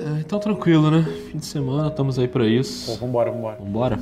[0.00, 1.04] É, então tranquilo, né?
[1.30, 2.90] Fim de semana, estamos aí pra isso.
[2.90, 3.56] Pô, vambora, vambora.
[3.60, 3.98] Vambora?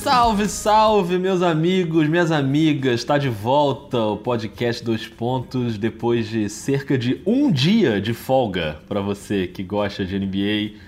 [0.00, 3.00] Salve, salve, meus amigos, minhas amigas!
[3.00, 8.76] Está de volta o podcast Dois Pontos depois de cerca de um dia de folga
[8.86, 10.78] para você que gosta de NBA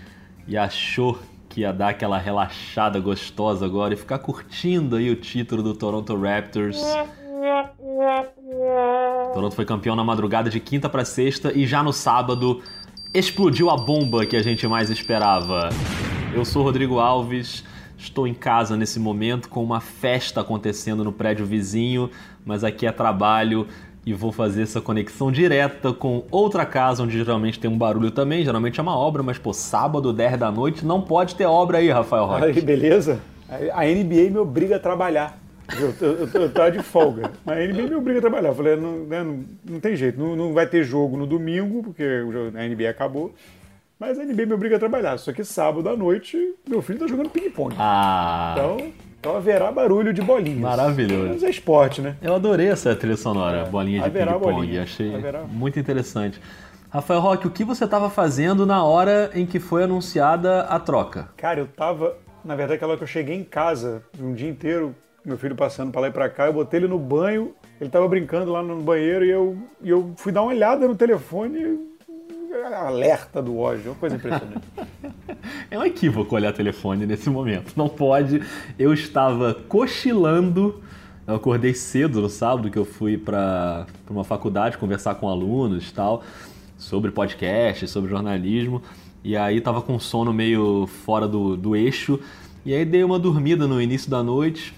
[0.47, 1.19] e achou
[1.49, 6.15] que ia dar aquela relaxada gostosa agora e ficar curtindo aí o título do Toronto
[6.15, 6.81] Raptors.
[9.33, 12.62] Toronto foi campeão na madrugada de quinta para sexta e já no sábado
[13.12, 15.70] explodiu a bomba que a gente mais esperava.
[16.34, 17.65] Eu sou Rodrigo Alves.
[17.98, 22.11] Estou em casa nesse momento com uma festa acontecendo no prédio vizinho,
[22.45, 23.67] mas aqui é trabalho
[24.05, 28.45] e vou fazer essa conexão direta com outra casa onde geralmente tem um barulho também,
[28.45, 31.91] geralmente é uma obra, mas pô, sábado, 10 da noite, não pode ter obra aí,
[31.91, 32.45] Rafael Roque.
[32.45, 33.19] Aí, beleza?
[33.48, 35.45] A NBA me obriga a trabalhar.
[35.79, 37.33] Eu, eu, eu, eu tava de folga.
[37.45, 38.51] Mas a NBA me obriga a trabalhar.
[38.51, 41.83] Eu falei, não, né, não, não tem jeito, não, não vai ter jogo no domingo,
[41.83, 43.34] porque a NBA acabou.
[43.98, 45.19] Mas a NBA me obriga a trabalhar.
[45.19, 47.75] Só que sábado à noite, meu filho tá jogando ping-pong.
[47.78, 48.55] Ah.
[48.56, 50.61] Então, então haverá barulho de bolinhas.
[50.61, 51.28] Maravilhoso.
[51.28, 52.14] Mas é esporte, né?
[52.20, 54.78] Eu adorei essa trilha sonora, É, bolinha de ping-pong.
[54.78, 55.42] Achei Haverá.
[55.42, 56.41] muito interessante.
[56.91, 61.28] Rafael Roque, o que você estava fazendo na hora em que foi anunciada a troca?
[61.37, 62.17] Cara, eu tava.
[62.44, 64.94] Na verdade, aquela hora que eu cheguei em casa, um dia inteiro,
[65.27, 68.06] meu filho passando pra lá e pra cá, eu botei ele no banho, ele tava
[68.06, 71.84] brincando lá no banheiro e eu, e eu fui dar uma olhada no telefone.
[72.72, 74.66] Alerta do ódio, uma coisa impressionante.
[75.70, 77.72] É um equívoco olhar telefone nesse momento.
[77.77, 78.42] Não pode.
[78.77, 80.82] Eu estava cochilando.
[81.27, 85.94] Eu acordei cedo no sábado que eu fui para uma faculdade conversar com alunos e
[85.94, 86.24] tal
[86.77, 88.82] sobre podcast, sobre jornalismo.
[89.22, 92.19] E aí tava com sono meio fora do, do eixo.
[92.64, 94.74] E aí dei uma dormida no início da noite.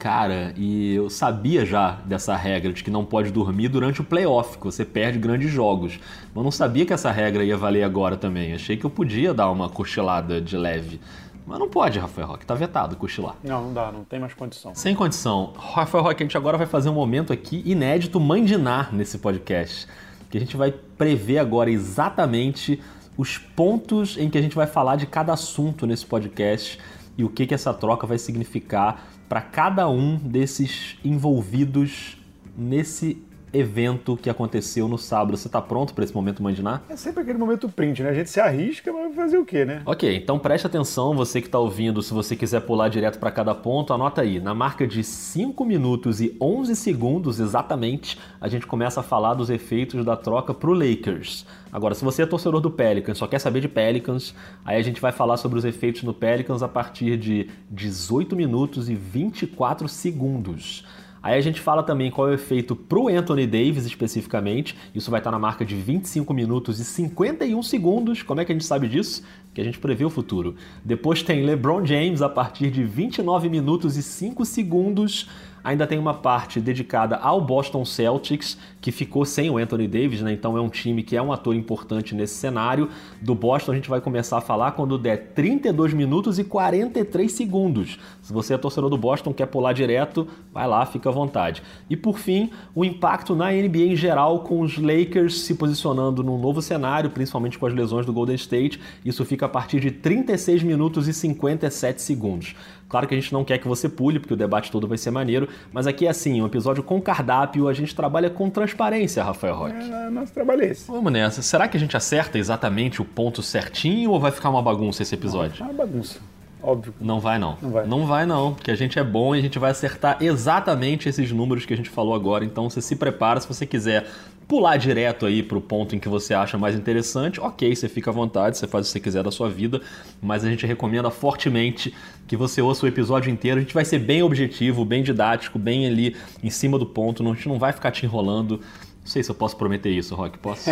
[0.00, 4.56] Cara, e eu sabia já dessa regra de que não pode dormir durante o playoff,
[4.56, 6.00] que você perde grandes jogos.
[6.34, 8.54] Mas não sabia que essa regra ia valer agora também.
[8.54, 10.98] Achei que eu podia dar uma cochilada de leve.
[11.46, 13.34] Mas não pode, Rafael Roque, tá vetado cochilar.
[13.44, 14.74] Não, não dá, não tem mais condição.
[14.74, 15.52] Sem condição.
[15.54, 19.86] Rafael Roque, a gente agora vai fazer um momento aqui inédito mandinar nesse podcast.
[20.30, 22.80] Que a gente vai prever agora exatamente
[23.18, 26.78] os pontos em que a gente vai falar de cada assunto nesse podcast
[27.18, 32.18] e o que, que essa troca vai significar para cada um desses envolvidos
[32.58, 33.22] nesse
[33.52, 35.36] evento que aconteceu no sábado.
[35.36, 36.82] Você tá pronto para esse momento mandinar?
[36.88, 38.10] É sempre aquele momento print, né?
[38.10, 39.82] A gente se arrisca, mas fazer o quê, né?
[39.84, 43.54] Ok, então preste atenção, você que está ouvindo, se você quiser pular direto para cada
[43.54, 44.40] ponto, anota aí.
[44.40, 49.50] Na marca de 5 minutos e 11 segundos exatamente, a gente começa a falar dos
[49.50, 51.46] efeitos da troca pro Lakers.
[51.72, 54.34] Agora, se você é torcedor do Pelicans, só quer saber de Pelicans,
[54.64, 58.88] aí a gente vai falar sobre os efeitos no Pelicans a partir de 18 minutos
[58.88, 60.84] e 24 segundos.
[61.22, 64.76] Aí a gente fala também qual é o efeito pro Anthony Davis especificamente.
[64.94, 68.22] Isso vai estar na marca de 25 minutos e 51 segundos.
[68.22, 69.22] Como é que a gente sabe disso?
[69.52, 70.54] Que a gente prevê o futuro.
[70.82, 75.28] Depois tem LeBron James a partir de 29 minutos e 5 segundos.
[75.62, 80.32] Ainda tem uma parte dedicada ao Boston Celtics, que ficou sem o Anthony Davis, né?
[80.32, 82.88] Então é um time que é um ator importante nesse cenário.
[83.20, 87.98] Do Boston a gente vai começar a falar quando der 32 minutos e 43 segundos.
[88.22, 91.62] Se você é torcedor do Boston, quer pular direto, vai lá, fica à vontade.
[91.88, 96.38] E por fim, o impacto na NBA em geral, com os Lakers se posicionando num
[96.38, 98.80] novo cenário, principalmente com as lesões do Golden State.
[99.04, 102.54] Isso fica a partir de 36 minutos e 57 segundos.
[102.90, 105.12] Claro que a gente não quer que você pule, porque o debate todo vai ser
[105.12, 109.54] maneiro, mas aqui é assim, um episódio com cardápio, a gente trabalha com transparência, Rafael
[109.54, 109.90] Roque.
[109.90, 110.90] É, nosso trabalho é esse.
[110.90, 111.40] Vamos nessa.
[111.40, 115.14] Será que a gente acerta exatamente o ponto certinho ou vai ficar uma bagunça esse
[115.14, 115.62] episódio?
[115.62, 116.18] É uma bagunça.
[116.62, 116.92] Óbvio.
[117.00, 117.56] Não vai não.
[117.62, 117.86] Não vai.
[117.86, 121.32] Não vai não, porque a gente é bom e a gente vai acertar exatamente esses
[121.32, 122.44] números que a gente falou agora.
[122.44, 124.06] Então você se prepara se você quiser
[124.50, 127.40] pular direto aí pro ponto em que você acha mais interessante.
[127.40, 129.80] OK, você fica à vontade, você faz o que você quiser da sua vida,
[130.20, 131.94] mas a gente recomenda fortemente
[132.26, 133.58] que você ouça o episódio inteiro.
[133.58, 137.32] A gente vai ser bem objetivo, bem didático, bem ali em cima do ponto, a
[137.32, 138.56] gente não vai ficar te enrolando.
[138.98, 140.68] Não sei se eu posso prometer isso, Rock, posso?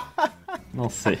[0.72, 1.18] não sei.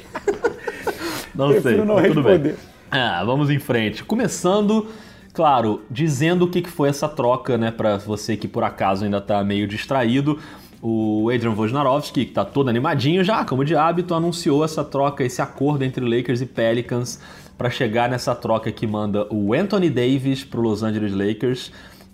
[1.34, 1.84] Não sei.
[1.84, 2.54] Não tudo bem.
[2.90, 4.02] Ah, vamos em frente.
[4.02, 4.88] Começando,
[5.34, 9.44] claro, dizendo o que foi essa troca, né, para você que por acaso ainda tá
[9.44, 10.38] meio distraído.
[10.86, 15.40] O Adrian Wojnarowski, que tá todo animadinho já, como de hábito, anunciou essa troca, esse
[15.40, 17.18] acordo entre Lakers e Pelicans
[17.56, 21.72] para chegar nessa troca que manda o Anthony Davis pro Los Angeles Lakers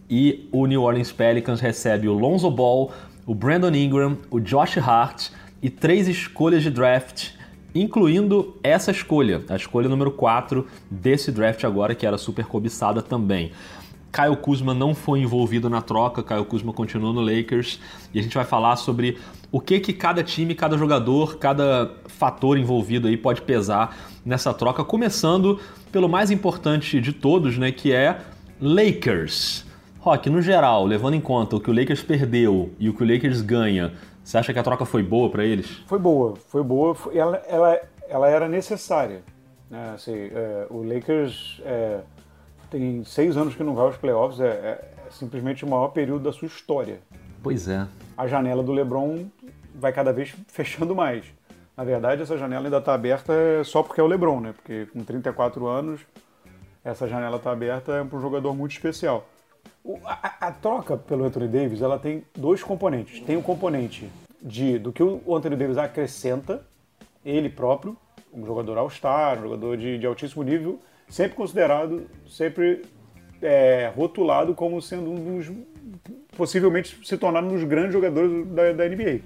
[0.09, 2.93] e o New Orleans Pelicans recebe o Lonzo Ball,
[3.27, 5.31] o Brandon Ingram, o Josh Hart
[5.61, 7.31] e três escolhas de draft
[7.75, 13.53] incluindo essa escolha, a escolha número 4 desse draft agora, que era super cobiçada também.
[14.13, 17.81] Kyle Kuzma não foi envolvido na troca, Kyle Kuzma continua no Lakers
[18.13, 19.19] e a gente vai falar sobre
[19.53, 24.85] o que que cada time, cada jogador, cada fator envolvido aí pode pesar nessa troca,
[24.85, 25.61] começando
[25.93, 28.21] pelo mais importante de todos, né, que é
[28.61, 29.65] Lakers.
[30.01, 33.07] Rock, no geral, levando em conta o que o Lakers perdeu e o que o
[33.07, 33.93] Lakers ganha,
[34.25, 35.83] você acha que a troca foi boa para eles?
[35.87, 36.97] Foi boa, foi boa.
[37.13, 39.23] Ela, ela, ela era necessária.
[39.69, 39.93] Né?
[39.95, 42.01] Assim, é, o Lakers é,
[42.71, 46.25] tem seis anos que não vai aos playoffs, é, é, é, simplesmente o maior período
[46.25, 47.01] da sua história.
[47.43, 47.87] Pois é.
[48.17, 49.27] A janela do LeBron
[49.75, 51.25] vai cada vez fechando mais.
[51.77, 53.33] Na verdade, essa janela ainda está aberta
[53.65, 54.53] só porque é o LeBron, né?
[54.53, 56.01] Porque com 34 anos,
[56.85, 59.27] essa janela está aberta é para um jogador muito especial.
[59.83, 63.21] O, a, a, troca pelo Anthony Davis, ela tem dois componentes.
[63.21, 64.11] Tem o um componente
[64.43, 66.63] de do que o Anthony Davis acrescenta,
[67.25, 67.97] ele próprio,
[68.33, 70.79] um jogador all-star, um jogador de, de altíssimo nível,
[71.11, 72.83] sempre considerado, sempre
[73.43, 75.53] é, rotulado como sendo um dos.
[76.37, 79.21] possivelmente se tornar um dos grandes jogadores da, da NBA.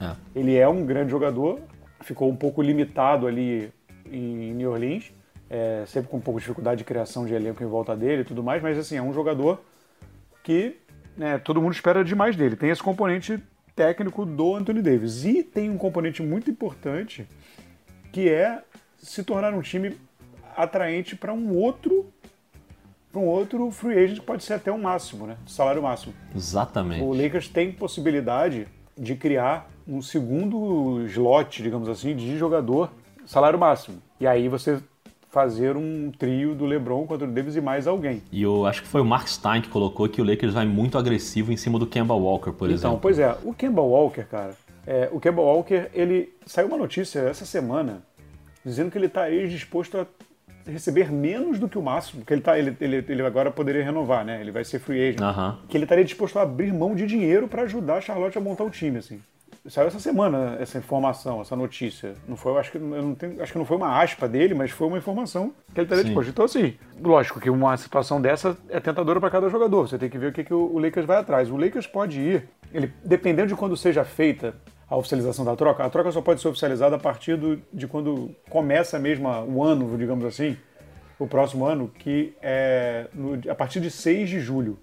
[0.00, 0.16] É.
[0.34, 1.60] Ele é um grande jogador,
[2.02, 3.72] ficou um pouco limitado ali
[4.10, 5.12] em New Orleans,
[5.48, 8.24] é, sempre com um pouco de dificuldade de criação de elenco em volta dele e
[8.24, 9.62] tudo mais, mas assim, é um jogador
[10.42, 10.76] que
[11.16, 12.56] né, todo mundo espera demais dele.
[12.56, 13.42] Tem esse componente
[13.78, 15.24] técnico do Anthony Davis.
[15.24, 17.24] E tem um componente muito importante
[18.10, 18.60] que é
[18.98, 19.96] se tornar um time
[20.58, 22.06] atraente para um outro
[23.10, 25.36] para um outro free agent que pode ser até o máximo, né?
[25.46, 26.12] Salário máximo.
[26.36, 27.02] Exatamente.
[27.02, 32.90] O Lakers tem possibilidade de criar um segundo slot, digamos assim, de jogador
[33.24, 33.96] salário máximo.
[34.20, 34.78] E aí você
[35.30, 38.22] fazer um trio do LeBron contra o Davis e mais alguém.
[38.32, 40.98] E eu acho que foi o Mark Stein que colocou que o Lakers vai muito
[40.98, 42.88] agressivo em cima do Kemba Walker, por então, exemplo.
[42.88, 44.54] Então, pois é, o Kemba Walker, cara,
[44.86, 48.02] é, o Kemba Walker, ele saiu uma notícia essa semana
[48.64, 50.06] dizendo que ele está disposto a
[50.70, 54.24] receber menos do que o máximo, que ele, tá, ele, ele, ele agora poderia renovar,
[54.24, 54.40] né?
[54.40, 55.20] Ele vai ser free agent.
[55.20, 55.56] Uhum.
[55.68, 58.64] Que ele estaria disposto a abrir mão de dinheiro para ajudar a Charlotte a montar
[58.64, 59.20] o time, assim.
[59.66, 62.14] Saiu essa semana essa informação, essa notícia.
[62.26, 64.54] Não foi, eu acho que eu não tenho, acho que não foi uma aspa dele,
[64.54, 66.30] mas foi uma informação que ele estaria disposto.
[66.30, 69.86] Então, assim, lógico que uma situação dessa é tentadora para cada jogador.
[69.86, 71.50] Você tem que ver o que, que o Lakers vai atrás.
[71.50, 74.54] O Lakers pode ir, ele, dependendo de quando seja feita
[74.88, 78.34] a oficialização da troca, a troca só pode ser oficializada a partir do, de quando
[78.48, 80.56] começa mesmo o ano, digamos assim,
[81.18, 84.78] o próximo ano, que é no, a partir de 6 de julho.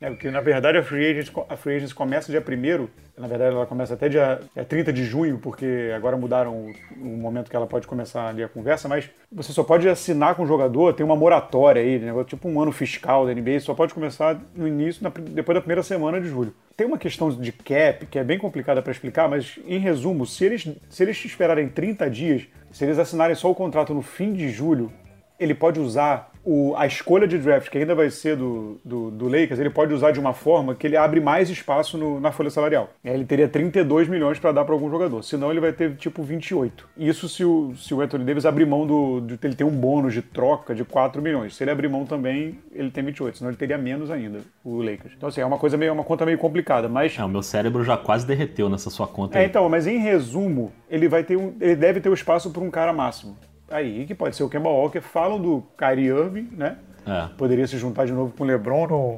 [0.00, 3.54] É, porque, na verdade, a Free Agents, a Free Agents começa dia 1 na verdade,
[3.54, 7.56] ela começa até dia é 30 de junho, porque agora mudaram o, o, momento que
[7.56, 11.04] ela pode começar ali a conversa, mas você só pode assinar com o jogador, tem
[11.04, 15.02] uma moratória aí, né, tipo um ano fiscal da NBA, só pode começar no início,
[15.02, 16.54] na, depois da primeira semana de julho.
[16.76, 20.44] Tem uma questão de cap que é bem complicada para explicar, mas em resumo, se
[20.44, 24.48] eles, se eles esperarem 30 dias, se eles assinarem só o contrato no fim de
[24.48, 24.92] julho,
[25.38, 29.26] ele pode usar o, a escolha de draft, que ainda vai ser do, do, do,
[29.26, 32.48] Lakers, ele pode usar de uma forma que ele abre mais espaço no, na folha
[32.48, 32.88] salarial.
[33.04, 36.88] Ele teria 32 milhões para dar para algum jogador, senão ele vai ter tipo 28.
[36.96, 40.22] Isso se o, se o Anthony Davis abrir mão do, ele tem um bônus de
[40.22, 41.54] troca de 4 milhões.
[41.54, 45.12] Se ele abrir mão também, ele tem 28, senão ele teria menos ainda, o Lakers.
[45.16, 47.18] Então assim, é uma coisa meio, uma conta meio complicada, mas...
[47.18, 49.36] É, o meu cérebro já quase derreteu nessa sua conta.
[49.36, 49.46] É, aí.
[49.46, 52.62] então, mas em resumo, ele vai ter um, ele deve ter o um espaço para
[52.62, 53.36] um cara máximo
[53.70, 56.78] aí, que pode ser o Kemba Walker, falam do Kyrie Irving, né?
[57.06, 57.28] É.
[57.36, 59.16] Poderia se juntar de novo com o LeBron no,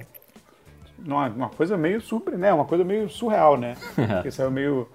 [0.98, 2.52] numa, uma coisa meio super, né?
[2.52, 3.76] Uma coisa meio surreal, né?
[3.94, 4.88] Porque saiu meio,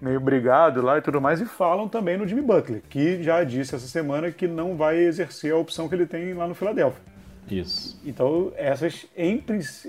[0.00, 1.40] meio brigado lá e tudo mais.
[1.40, 5.52] E falam também no Jimmy Butler, que já disse essa semana que não vai exercer
[5.52, 7.02] a opção que ele tem lá no Philadelphia.
[7.50, 8.00] Isso.
[8.04, 9.42] Então, essas, em,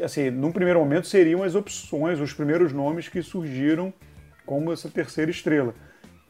[0.04, 3.94] assim, num primeiro momento, seriam as opções, os primeiros nomes que surgiram
[4.46, 5.74] como essa terceira estrela.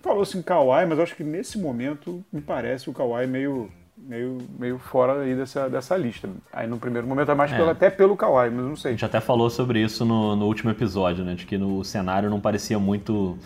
[0.01, 4.79] Falou-se em Kawhi, mas acho que nesse momento me parece o Kawhi meio, meio, meio
[4.79, 6.27] fora aí dessa, dessa lista.
[6.51, 7.57] Aí no primeiro momento é mais é.
[7.57, 8.89] Pelo, até pelo Kawhi, mas não sei.
[8.89, 11.35] A gente até falou sobre isso no, no último episódio, né?
[11.35, 13.37] De que no cenário não parecia muito,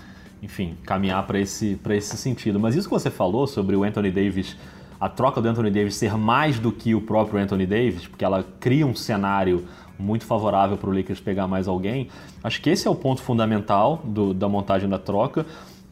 [0.41, 2.59] enfim, caminhar para esse, esse sentido.
[2.59, 4.55] Mas isso que você falou sobre o Anthony Davis,
[4.99, 8.45] a troca do Anthony Davis ser mais do que o próprio Anthony Davis, porque ela
[8.61, 9.65] cria um cenário
[9.99, 12.09] muito favorável para o Lakers pegar mais alguém.
[12.43, 15.45] Acho que esse é o ponto fundamental do, da montagem da troca.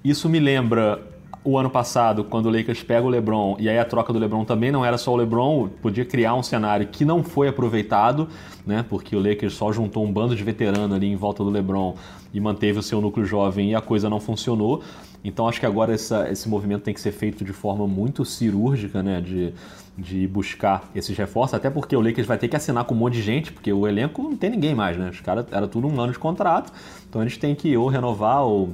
[0.03, 1.01] Isso me lembra
[1.45, 4.43] o ano passado, quando o Lakers pega o LeBron, e aí a troca do LeBron
[4.45, 8.27] também não era só o LeBron, podia criar um cenário que não foi aproveitado,
[8.65, 8.83] né?
[8.87, 11.95] Porque o Lakers só juntou um bando de veterano ali em volta do LeBron
[12.33, 14.81] e manteve o seu núcleo jovem e a coisa não funcionou.
[15.23, 19.03] Então acho que agora essa, esse movimento tem que ser feito de forma muito cirúrgica,
[19.03, 19.21] né?
[19.21, 19.53] De,
[19.97, 23.13] de buscar esses reforços, até porque o Lakers vai ter que assinar com um monte
[23.13, 25.09] de gente, porque o elenco não tem ninguém mais, né?
[25.09, 26.73] Os caras era tudo um ano de contrato,
[27.09, 28.71] então eles têm que ou renovar ou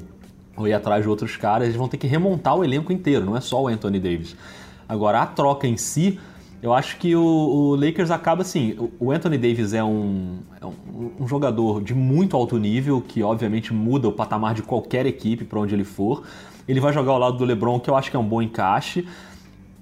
[0.59, 3.35] ou ir atrás de outros caras, eles vão ter que remontar o elenco inteiro, não
[3.35, 4.35] é só o Anthony Davis.
[4.87, 6.19] Agora, a troca em si,
[6.61, 8.75] Eu acho que o, o Lakers acaba assim.
[8.99, 13.73] O Anthony Davis é um, é um, um, jogador de muito alto nível, que obviamente
[13.73, 16.23] muda o patamar de qualquer equipe para onde ele for.
[16.67, 19.07] Ele vai jogar ao lado do LeBron, que eu acho que é um bom encaixe.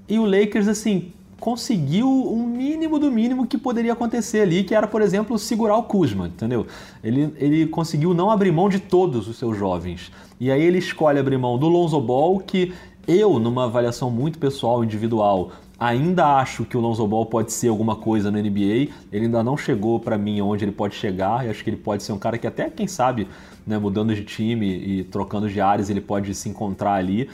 [0.08, 4.88] E o Lakers, assim, conseguiu o mínimo do mínimo que poderia acontecer ali, que era,
[4.88, 6.66] por exemplo, segurar o Kuzma, entendeu?
[7.04, 10.12] Ele, ele conseguiu não abrir mão de todos os seus jovens.
[10.40, 12.74] E aí ele escolhe abrir mão do Lonzo Ball, que
[13.08, 17.96] eu, numa avaliação muito pessoal, individual, Ainda acho que o Lonzo Ball pode ser alguma
[17.96, 18.90] coisa no NBA.
[19.12, 21.46] Ele ainda não chegou para mim onde ele pode chegar.
[21.46, 23.28] E acho que ele pode ser um cara que até, quem sabe,
[23.66, 27.30] né, mudando de time e trocando de áreas, ele pode se encontrar ali.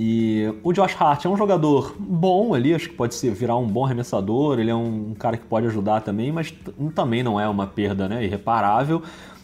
[0.00, 3.66] E o Josh Hart é um jogador bom ali, acho que pode ser, virar um
[3.66, 4.60] bom arremessador.
[4.60, 6.54] Ele é um, cara que pode ajudar também, mas
[6.94, 9.02] também não é uma perda né, irreparável.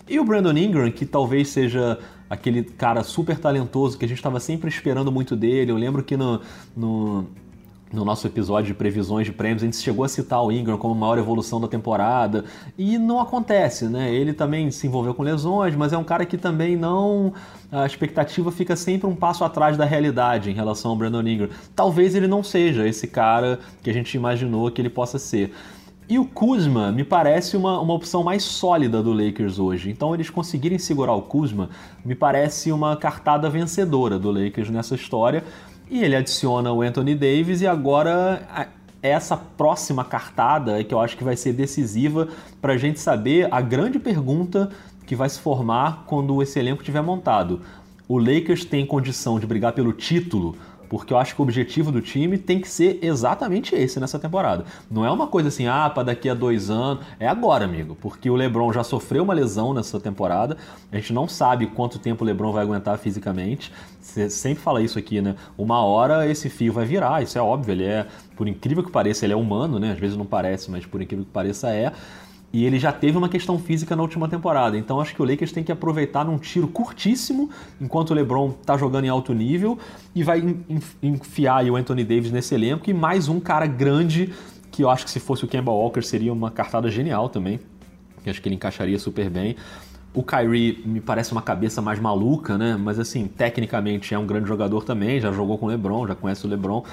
[0.09, 1.99] E o Brandon Ingram, que talvez seja
[2.31, 5.73] aquele cara super talentoso que a gente estava sempre esperando muito dele.
[5.73, 6.41] Eu lembro que no,
[6.77, 7.27] no
[7.95, 10.95] no nosso episódio de previsões de prêmios, a gente chegou a citar o Ingram como
[10.95, 12.45] a maior evolução da temporada
[12.77, 14.13] e não acontece, né?
[14.13, 17.33] Ele também se envolveu com lesões, mas é um cara que também não.
[17.71, 21.49] A expectativa fica sempre um passo atrás da realidade em relação ao Brandon Ingram.
[21.75, 25.53] Talvez ele não seja esse cara que a gente imaginou que ele possa ser.
[26.07, 29.89] E o Kuzma me parece uma, uma opção mais sólida do Lakers hoje.
[29.89, 31.71] Então, eles conseguirem segurar o Kuzma
[32.05, 35.43] me parece uma cartada vencedora do Lakers nessa história.
[35.91, 38.71] E ele adiciona o Anthony Davis e agora
[39.03, 42.29] essa próxima cartada é que eu acho que vai ser decisiva
[42.61, 44.71] para a gente saber a grande pergunta
[45.07, 47.61] que vai se formar quando esse elenco estiver montado.
[48.09, 50.57] O Lakers tem condição de brigar pelo título
[50.95, 54.65] porque eu acho que o objetivo do time tem que ser exatamente esse nessa temporada.
[54.89, 57.05] Não é uma coisa assim, ah, para daqui a dois anos.
[57.19, 60.57] É agora, amigo, porque o LeBron já sofreu uma lesão nessa temporada.
[60.93, 63.73] A gente não sabe quanto tempo o LeBron vai aguentar fisicamente.
[64.01, 65.35] Você sempre fala isso aqui, né?
[65.59, 67.73] Uma hora esse fio vai virar, isso é óbvio.
[67.73, 69.95] Ele é, por incrível que pareça, ele é humano, né?
[69.95, 71.93] Às vezes não parece, mas por incrível que pareça é.
[72.55, 74.79] E ele já teve uma questão física na última temporada.
[74.79, 78.77] Então acho que o Lakers tem que aproveitar num tiro curtíssimo, enquanto o LeBron está
[78.77, 79.77] jogando em alto nível,
[80.15, 80.41] e vai
[81.03, 84.33] enfiar o Anthony Davis nesse elenco e mais um cara grande
[84.71, 87.59] que eu acho que se fosse o Kemba Walker seria uma cartada genial também.
[88.23, 89.57] Que acho que ele encaixaria super bem.
[90.15, 92.77] O Kyrie me parece uma cabeça mais maluca, né?
[92.77, 96.47] Mas assim, tecnicamente é um grande jogador também, já jogou com o LeBron, já conhece
[96.47, 96.85] o LeBron.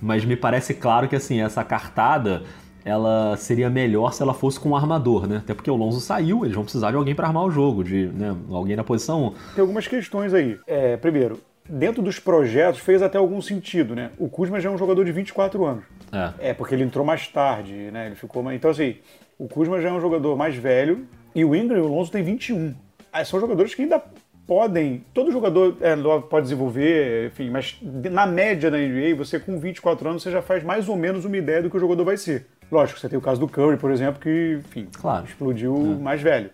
[0.00, 2.44] Mas me parece claro que assim, essa cartada
[2.84, 5.38] ela seria melhor se ela fosse com um armador, né?
[5.38, 8.06] Até porque o Lonzo saiu, eles vão precisar de alguém para armar o jogo, de
[8.08, 9.34] né, alguém na posição.
[9.54, 10.58] Tem algumas questões aí.
[10.66, 14.10] É, primeiro, dentro dos projetos fez até algum sentido, né?
[14.18, 15.84] O Kuzma já é um jogador de 24 anos.
[16.12, 16.50] É.
[16.50, 18.06] é porque ele entrou mais tarde, né?
[18.06, 18.56] Ele ficou mais...
[18.56, 18.96] Então, assim,
[19.38, 22.22] o Kuzma já é um jogador mais velho e o Ingram e o Lonzo têm
[22.22, 22.74] 21.
[23.12, 24.02] Ah, são jogadores que ainda
[24.46, 25.04] podem.
[25.14, 25.94] Todo jogador é,
[26.28, 30.64] pode desenvolver, enfim, mas na média da NBA, você com 24 anos, você já faz
[30.64, 32.46] mais ou menos uma ideia do que o jogador vai ser.
[32.70, 35.24] Lógico, você tem o caso do Curry, por exemplo, que, enfim, claro.
[35.24, 36.02] explodiu é.
[36.02, 36.50] mais velho.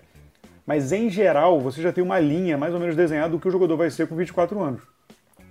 [0.66, 3.50] Mas em geral, você já tem uma linha mais ou menos desenhada do que o
[3.50, 4.82] jogador vai ser com 24 anos.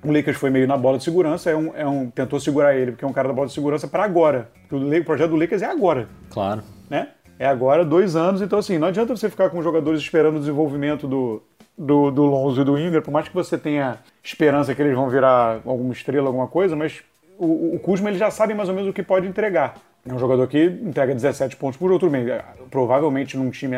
[0.03, 2.91] O Lakers foi meio na bola de segurança, é um, é um, tentou segurar ele,
[2.91, 4.49] porque é um cara da bola de segurança para agora.
[4.69, 6.07] O, o projeto do Lakers é agora.
[6.29, 6.63] Claro.
[6.89, 7.09] Né?
[7.39, 11.07] É agora, dois anos, então assim, não adianta você ficar com jogadores esperando o desenvolvimento
[11.07, 11.41] do,
[11.77, 15.09] do, do Lonzo e do Ingram, por mais que você tenha esperança que eles vão
[15.09, 17.01] virar alguma estrela, alguma coisa, mas
[17.37, 19.75] o, o Kuzma ele já sabe mais ou menos o que pode entregar.
[20.07, 22.27] É um jogador que entrega 17 pontos por outro mês.
[22.69, 23.75] Provavelmente num time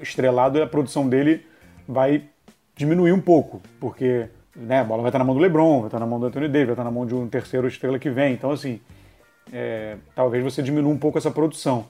[0.00, 1.46] estrelado a produção dele
[1.86, 2.24] vai
[2.74, 6.00] diminuir um pouco, porque né, a bola vai estar na mão do LeBron, vai estar
[6.00, 8.34] na mão do Anthony Davis, vai estar na mão de um terceiro estrela que vem.
[8.34, 8.80] Então, assim,
[9.52, 11.86] é, talvez você diminua um pouco essa produção.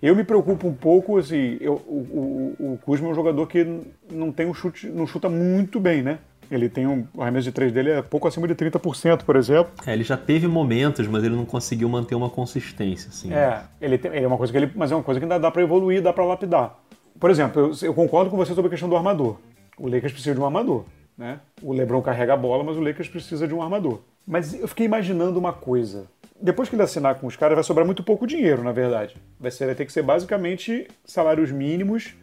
[0.00, 3.64] Eu me preocupo um pouco, assim, eu, o, o, o Kuzma é um jogador que
[4.10, 6.18] não tem um chute, não chuta muito bem, né?
[6.52, 9.72] Ele tem um o arremesso de 3 dele é pouco acima de 30%, por exemplo.
[9.86, 13.32] É, ele já teve momentos, mas ele não conseguiu manter uma consistência, assim.
[13.32, 15.38] É, ele, tem, ele é uma coisa que ele, mas é uma coisa que ainda
[15.38, 16.78] dá para evoluir, dá para lapidar.
[17.18, 19.38] Por exemplo, eu, eu, concordo com você sobre a questão do armador.
[19.78, 20.84] O Lakers precisa de um armador,
[21.16, 21.40] né?
[21.62, 24.00] O LeBron carrega a bola, mas o Lakers precisa de um armador.
[24.26, 26.06] Mas eu fiquei imaginando uma coisa.
[26.40, 29.16] Depois que ele assinar com os caras, vai sobrar muito pouco dinheiro, na verdade.
[29.40, 32.14] Vai, ser, vai ter que ser basicamente salários mínimos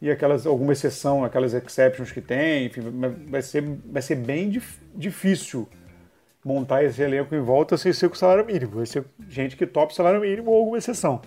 [0.00, 2.82] e aquelas alguma exceção, aquelas exceptions que tem, enfim,
[3.28, 5.68] vai ser, vai ser bem dif, difícil
[6.44, 8.76] montar esse elenco em volta sem ser com salário mínimo.
[8.76, 11.20] Vai ser gente que topa salário mínimo ou alguma exceção.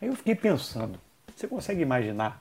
[0.00, 0.98] Aí eu fiquei pensando,
[1.34, 2.40] você consegue imaginar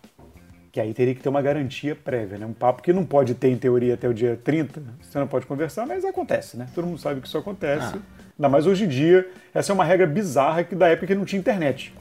[0.71, 2.45] que aí teria que ter uma garantia prévia, né?
[2.45, 5.45] Um papo que não pode ter em teoria até o dia 30, você não pode
[5.45, 6.67] conversar, mas acontece, né?
[6.75, 7.95] Todo mundo sabe que isso acontece.
[7.95, 8.01] Ah.
[8.38, 11.25] Ainda mais hoje em dia, essa é uma regra bizarra que da época que não
[11.25, 11.93] tinha internet.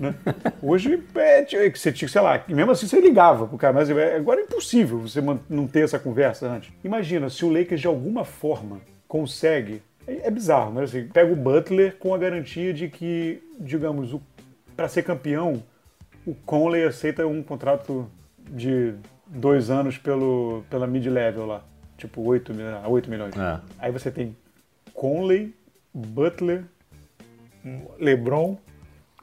[0.00, 0.14] Né?
[0.62, 4.40] Hoje, é, você tinha, sei lá, mesmo assim você ligava pro cara, mas é, agora
[4.40, 6.72] é impossível você não ter essa conversa antes.
[6.82, 11.36] Imagina se o Lakers de alguma forma consegue É, é bizarro, mas assim, pega o
[11.36, 14.14] Butler com a garantia de que, digamos,
[14.76, 15.62] para ser campeão,
[16.26, 18.94] o Conley aceita um contrato de
[19.26, 21.64] dois anos pelo, pela mid-level lá.
[21.96, 22.52] Tipo, 8,
[22.86, 23.36] 8 milhões.
[23.36, 23.60] É.
[23.78, 24.36] Aí você tem
[24.92, 25.54] Conley,
[25.92, 26.64] Butler,
[27.98, 28.58] LeBron,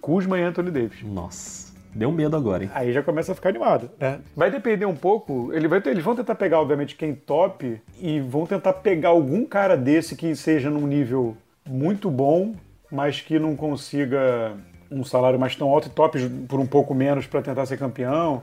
[0.01, 1.03] Kuzma e Anthony Davis.
[1.03, 1.72] Nossa.
[1.93, 2.72] Deu medo agora, hein?
[2.74, 3.89] Aí já começa a ficar animado.
[4.00, 4.20] Né?
[4.36, 5.51] Vai depender um pouco.
[5.53, 9.46] Ele vai ter, eles vão tentar pegar, obviamente, quem top e vão tentar pegar algum
[9.46, 11.36] cara desse que seja num nível
[11.67, 12.55] muito bom,
[12.89, 14.53] mas que não consiga
[14.89, 16.17] um salário mais tão alto e top
[16.48, 18.41] por um pouco menos para tentar ser campeão.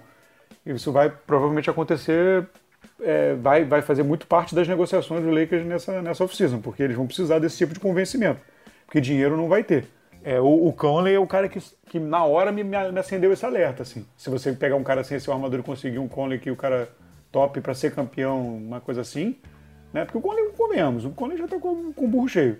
[0.64, 2.46] Isso vai provavelmente acontecer,
[3.00, 6.96] é, vai, vai fazer muito parte das negociações do Lakers nessa, nessa off-season, porque eles
[6.96, 8.40] vão precisar desse tipo de convencimento,
[8.84, 9.86] porque dinheiro não vai ter.
[10.28, 13.46] É, o, o Conley é o cara que, que na hora me, me acendeu esse
[13.46, 13.82] alerta.
[13.82, 14.04] Assim.
[14.14, 16.90] Se você pegar um cara sem ser armador e conseguir um Conley que o cara
[17.32, 19.36] top para ser campeão, uma coisa assim,
[19.90, 20.04] né?
[20.04, 22.58] Porque o Conley, comemos, o Conley já tá com, com o burro cheio.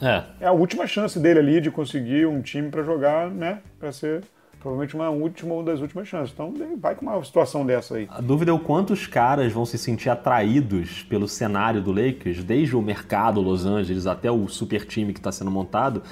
[0.00, 0.24] É.
[0.40, 3.60] é a última chance dele ali de conseguir um time para jogar, né?
[3.78, 4.22] Para ser
[4.58, 6.32] provavelmente uma última ou das últimas chances.
[6.32, 8.08] Então vai com uma situação dessa aí.
[8.10, 12.74] A dúvida é o quantos caras vão se sentir atraídos pelo cenário do Lakers, desde
[12.74, 16.02] o mercado Los Angeles até o super time que está sendo montado,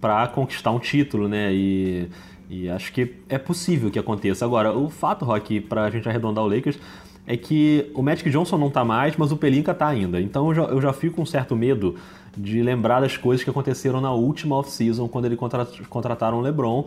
[0.00, 1.52] para conquistar um título, né?
[1.52, 2.08] E,
[2.48, 4.44] e acho que é possível que aconteça.
[4.44, 6.78] Agora, o fato, Rock, para a gente arredondar o Lakers,
[7.26, 10.18] é que o Magic Johnson não tá mais, mas o Pelinka tá ainda.
[10.18, 11.96] Então eu já, eu já fico com um certo medo
[12.34, 15.38] de lembrar das coisas que aconteceram na última off-season, quando eles
[15.90, 16.86] contrataram o LeBron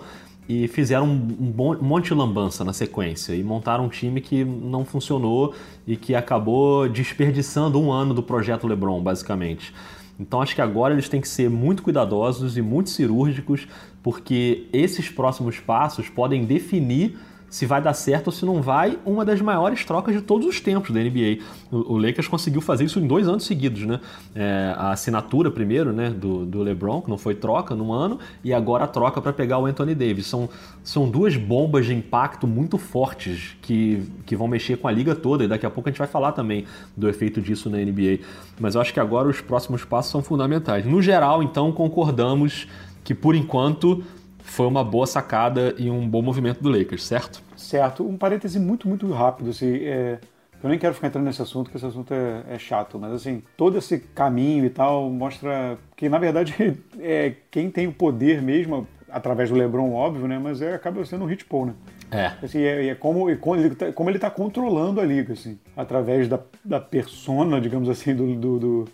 [0.49, 4.83] e fizeram um, um, monte de lambança na sequência e montaram um time que não
[4.83, 5.53] funcionou
[5.85, 9.73] e que acabou desperdiçando um ano do projeto LeBron, basicamente.
[10.21, 13.67] Então acho que agora eles têm que ser muito cuidadosos e muito cirúrgicos,
[14.03, 17.17] porque esses próximos passos podem definir
[17.51, 20.61] se vai dar certo ou se não vai, uma das maiores trocas de todos os
[20.61, 21.43] tempos da NBA.
[21.69, 23.99] O, Lakers conseguiu fazer isso em dois anos seguidos, né?
[24.33, 28.53] É, a assinatura primeiro, né, do, do LeBron, que não foi troca num ano, e
[28.53, 30.27] agora a troca para pegar o Anthony Davis.
[30.27, 30.47] São,
[30.81, 35.43] são duas bombas de impacto muito fortes que, que vão mexer com a liga toda,
[35.43, 36.63] e daqui a pouco a gente vai falar também
[36.95, 38.19] do efeito disso na NBA.
[38.61, 40.85] Mas eu acho que agora os próximos passos são fundamentais.
[40.85, 42.65] No geral, então, concordamos
[43.03, 44.03] que por enquanto
[44.51, 47.41] foi uma boa sacada e um bom movimento do Lakers, certo?
[47.55, 48.05] Certo.
[48.05, 49.49] Um parêntese muito, muito rápido.
[49.49, 50.19] Assim, é,
[50.61, 53.41] eu nem quero ficar entrando nesse assunto, porque esse assunto é, é, chato, mas assim,
[53.55, 58.85] todo esse caminho e tal mostra que, na verdade, é, quem tem o poder mesmo,
[59.09, 60.37] através do LeBron, óbvio, né?
[60.37, 61.73] Mas é, acaba sendo o Rich Paul, né?
[62.11, 62.33] É.
[62.43, 63.33] Assim, é, é como,
[63.77, 68.35] tá, como ele está controlando a liga, assim, através da, da persona, digamos assim, do,
[68.35, 68.85] do,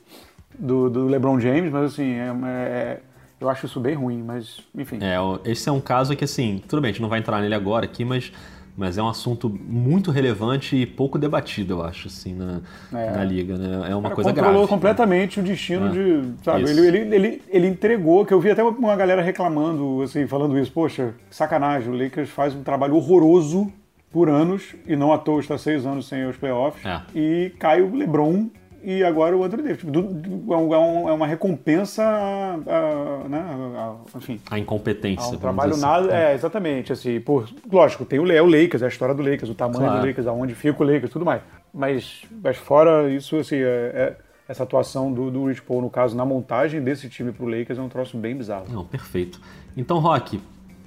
[0.59, 3.01] do, do LeBron James, mas assim, é, é
[3.39, 4.99] eu acho isso bem ruim, mas enfim.
[5.01, 5.17] É,
[5.49, 7.85] esse é um caso que, assim, tudo bem, a gente não vai entrar nele agora
[7.85, 8.31] aqui, mas,
[8.75, 13.11] mas é um assunto muito relevante e pouco debatido, eu acho, assim, na, é.
[13.11, 13.91] na liga, né?
[13.91, 14.47] É uma Cara, coisa grave.
[14.47, 15.45] controlou completamente né?
[15.45, 15.89] o destino é.
[15.89, 20.25] de, sabe, ele, ele, ele, ele, entregou, que eu vi até uma galera reclamando, assim,
[20.25, 23.71] falando isso, poxa, sacanagem, o Lakers faz um trabalho horroroso
[24.11, 27.01] por anos, e não à toa está seis anos sem os playoffs, é.
[27.13, 28.49] e cai o LeBron
[28.83, 29.79] e agora o Anthony Davis.
[29.79, 33.39] Tipo, é, é, é, uma recompensa a, a, né,
[33.75, 35.35] a, enfim, a incompetência.
[35.35, 35.81] Um trabalho assim.
[35.81, 36.15] nada.
[36.15, 36.93] É, exatamente.
[36.93, 40.01] Assim, por, lógico, tem o, o Lakers, a história do Lakers, o tamanho claro.
[40.01, 41.41] do Lakers, aonde fica o Lakers, tudo mais.
[41.73, 46.15] Mas, mas fora isso, assim, é, é, essa atuação do, do Rich Paul, no caso,
[46.15, 48.65] na montagem desse time pro Lakers é um troço bem bizarro.
[48.69, 49.41] Não, perfeito.
[49.75, 50.39] Então, Rock,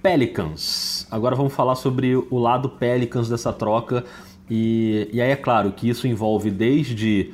[0.03, 1.07] Pelicans.
[1.11, 4.05] Agora vamos falar sobre o lado Pelicans dessa troca.
[4.49, 7.33] E, e aí é claro que isso envolve desde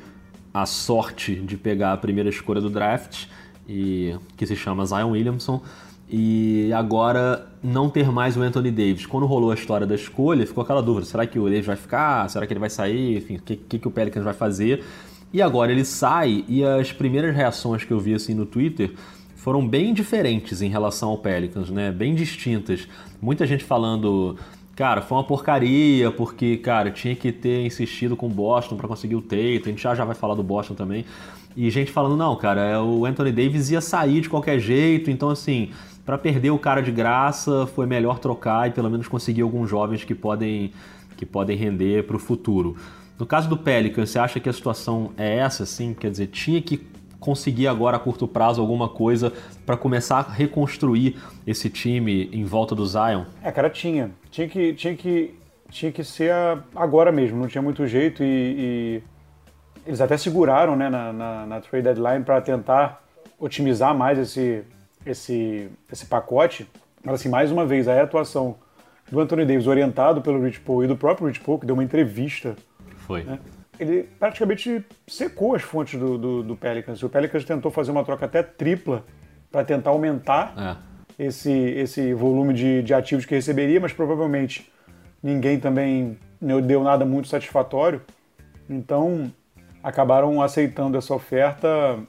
[0.61, 3.25] a sorte de pegar a primeira escolha do draft,
[3.67, 5.61] e que se chama Zion Williamson,
[6.09, 9.05] e agora não ter mais o Anthony Davis.
[9.05, 12.29] Quando rolou a história da escolha, ficou aquela dúvida: será que o Davis vai ficar?
[12.29, 13.17] Será que ele vai sair?
[13.17, 14.83] Enfim, o que, que, que o Pelicans vai fazer?
[15.33, 18.93] E agora ele sai, e as primeiras reações que eu vi assim no Twitter
[19.35, 21.91] foram bem diferentes em relação ao Pelicans, né?
[21.91, 22.87] Bem distintas.
[23.21, 24.37] Muita gente falando
[24.77, 29.15] Cara, foi uma porcaria, porque, cara, tinha que ter insistido com o Boston para conseguir
[29.15, 29.63] o Tatum.
[29.65, 31.03] A gente já, já vai falar do Boston também.
[31.55, 35.31] E gente falando, não, cara, é, o Anthony Davis ia sair de qualquer jeito, então,
[35.31, 35.71] assim,
[36.05, 40.03] para perder o cara de graça, foi melhor trocar e pelo menos conseguir alguns jovens
[40.03, 40.71] que podem,
[41.17, 42.77] que podem render para o futuro.
[43.17, 45.95] No caso do Pelican, você acha que a situação é essa, assim?
[45.95, 46.77] Quer dizer, tinha que
[47.27, 49.33] conseguir agora a curto prazo alguma coisa
[49.65, 53.25] para começar a reconstruir esse time em volta do Zion?
[53.43, 54.11] É, cara, tinha.
[54.31, 55.35] Tinha que, tinha que,
[55.69, 56.31] tinha que ser
[56.73, 59.03] agora mesmo, não tinha muito jeito e, e
[59.85, 63.03] eles até seguraram né, na, na, na trade deadline para tentar
[63.37, 64.63] otimizar mais esse,
[65.05, 66.65] esse, esse pacote.
[67.03, 68.55] Mas assim, mais uma vez, a atuação
[69.11, 71.83] do Anthony Davis orientado pelo Rich Paul e do próprio Rich Paul, que deu uma
[71.83, 72.55] entrevista
[73.05, 73.23] Foi.
[73.23, 73.37] Né,
[73.79, 77.01] ele praticamente secou as fontes do, do, do Pelicans.
[77.03, 79.03] O Pelicans tentou fazer uma troca até tripla
[79.51, 80.53] para tentar aumentar
[81.19, 81.25] é.
[81.25, 84.71] esse, esse volume de, de ativos que receberia, mas provavelmente
[85.21, 86.17] ninguém também
[86.65, 88.01] deu nada muito satisfatório.
[88.69, 89.31] Então
[89.81, 91.99] acabaram aceitando essa oferta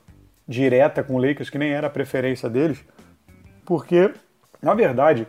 [0.47, 2.83] direta com o Lakers, que nem era a preferência deles,
[3.65, 4.13] porque,
[4.63, 5.29] na verdade,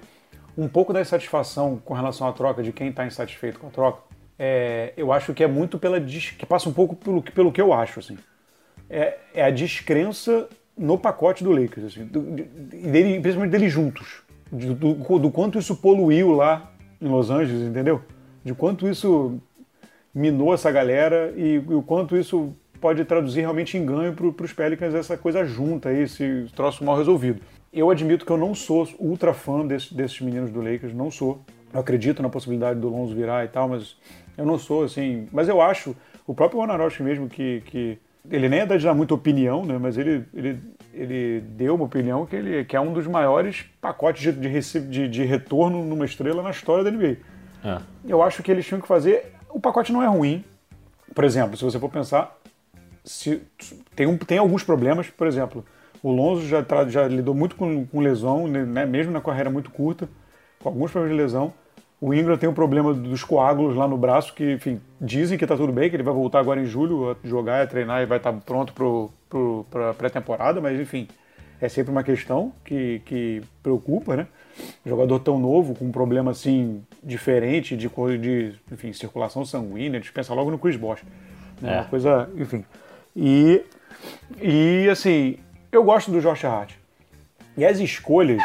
[0.58, 4.02] um pouco da insatisfação com relação à troca, de quem está insatisfeito com a troca,
[4.40, 6.00] é, eu acho que é muito pela.
[6.00, 8.18] que passa um pouco pelo, pelo que eu acho, assim.
[8.90, 10.48] É, é a descrença
[10.78, 14.24] no pacote do Lakers, assim, do, dele, principalmente deles juntos.
[14.50, 16.72] Do, do, do, quanto isso poluiu lá
[17.02, 18.02] em Los Angeles, entendeu?
[18.44, 19.38] De quanto isso
[20.16, 24.54] minou essa galera e, e o quanto isso pode traduzir realmente em ganho para os
[24.54, 27.42] Pelicans essa coisa junta, esse troço mal resolvido.
[27.72, 31.42] Eu admito que eu não sou ultra fã desse, desses meninos do Lakers, não sou.
[31.72, 33.96] Eu acredito na possibilidade do Lonzo virar e tal, mas
[34.40, 35.28] eu não sou assim.
[35.32, 37.98] Mas eu acho, o próprio Wanaroski mesmo, que, que
[38.32, 39.78] ele nem é de dar muita opinião, né?
[39.78, 40.60] Mas ele, ele,
[40.94, 45.08] ele deu uma opinião que, ele, que é um dos maiores pacotes de, de, de,
[45.08, 47.18] de retorno numa estrela na história da NBA.
[47.64, 47.80] É.
[48.08, 49.34] Eu acho que eles tinham que fazer.
[49.50, 50.44] O pacote não é ruim.
[51.14, 52.38] Por exemplo, se você for pensar,
[53.04, 53.42] se,
[53.96, 55.66] tem, um, tem alguns problemas, por exemplo,
[56.02, 60.08] o Lonzo já, já lidou muito com, com lesão, né, mesmo na carreira muito curta,
[60.60, 61.54] com alguns problemas de lesão.
[62.02, 65.58] O Ingram tem um problema dos coágulos lá no braço, que, enfim, dizem que está
[65.58, 68.18] tudo bem, que ele vai voltar agora em julho a jogar, a treinar e vai
[68.18, 68.74] estar tá pronto
[69.70, 71.10] para a pré-temporada, mas, enfim,
[71.60, 74.28] é sempre uma questão que, que preocupa, né?
[74.86, 80.12] Jogador tão novo, com um problema assim diferente de, de enfim, circulação sanguínea, a gente
[80.14, 81.04] pensa logo no Chris Bosh.
[81.62, 81.74] Né?
[81.74, 81.76] É.
[81.80, 82.64] Uma coisa, enfim.
[83.14, 83.62] E,
[84.42, 85.38] e assim,
[85.70, 86.74] eu gosto do Josh Hart.
[87.58, 88.42] E as escolhas.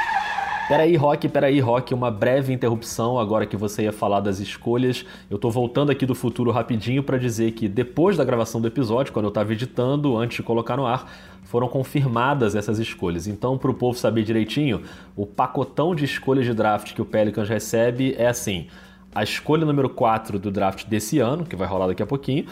[0.66, 5.05] Peraí, Rock, peraí, Rock, uma breve interrupção agora que você ia falar das escolhas.
[5.29, 9.12] Eu tô voltando aqui do futuro rapidinho para dizer que depois da gravação do episódio,
[9.12, 13.27] quando eu tava editando, antes de colocar no ar, foram confirmadas essas escolhas.
[13.27, 14.81] Então, para o povo saber direitinho,
[15.14, 18.66] o pacotão de escolhas de draft que o Pelicans recebe é assim:
[19.14, 22.46] a escolha número 4 do draft desse ano, que vai rolar daqui a pouquinho,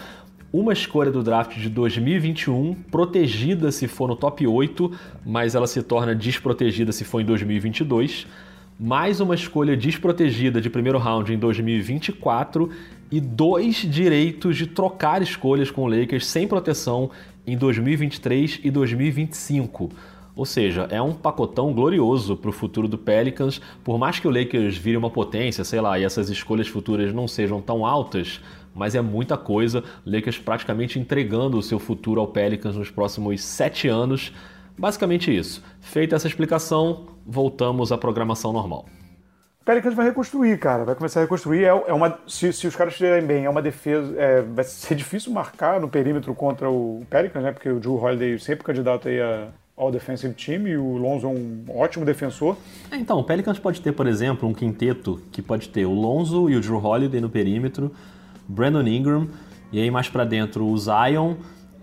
[0.52, 4.92] uma escolha do draft de 2021, protegida se for no top 8,
[5.24, 8.26] mas ela se torna desprotegida se for em 2022.
[8.78, 12.68] Mais uma escolha desprotegida de primeiro round em 2024
[13.10, 17.10] e dois direitos de trocar escolhas com o Lakers sem proteção
[17.46, 19.90] em 2023 e 2025.
[20.34, 23.60] Ou seja, é um pacotão glorioso para o futuro do Pelicans.
[23.84, 27.28] Por mais que o Lakers vire uma potência, sei lá, e essas escolhas futuras não
[27.28, 28.40] sejam tão altas,
[28.74, 29.82] mas é muita coisa.
[30.06, 34.32] Lakers praticamente entregando o seu futuro ao Pelicans nos próximos sete anos.
[34.76, 35.62] Basicamente isso.
[35.80, 38.86] Feita essa explicação, voltamos à programação normal.
[39.60, 40.84] O Pelicans vai reconstruir, cara.
[40.84, 41.64] Vai começar a reconstruir.
[41.64, 44.12] É, é uma, se, se os caras estiverem bem, é uma defesa.
[44.18, 47.52] É, vai ser difícil marcar no perímetro contra o Pelicans, né?
[47.52, 51.30] Porque o Drew Holiday sempre candidato aí a All Defensive Team e o Lonzo é
[51.30, 52.56] um ótimo defensor.
[52.90, 56.50] É, então, o Pelicans pode ter, por exemplo, um quinteto que pode ter o Lonzo
[56.50, 57.92] e o Drew Holiday no perímetro
[58.48, 59.28] Brandon Ingram,
[59.72, 61.34] e aí mais para dentro o Zion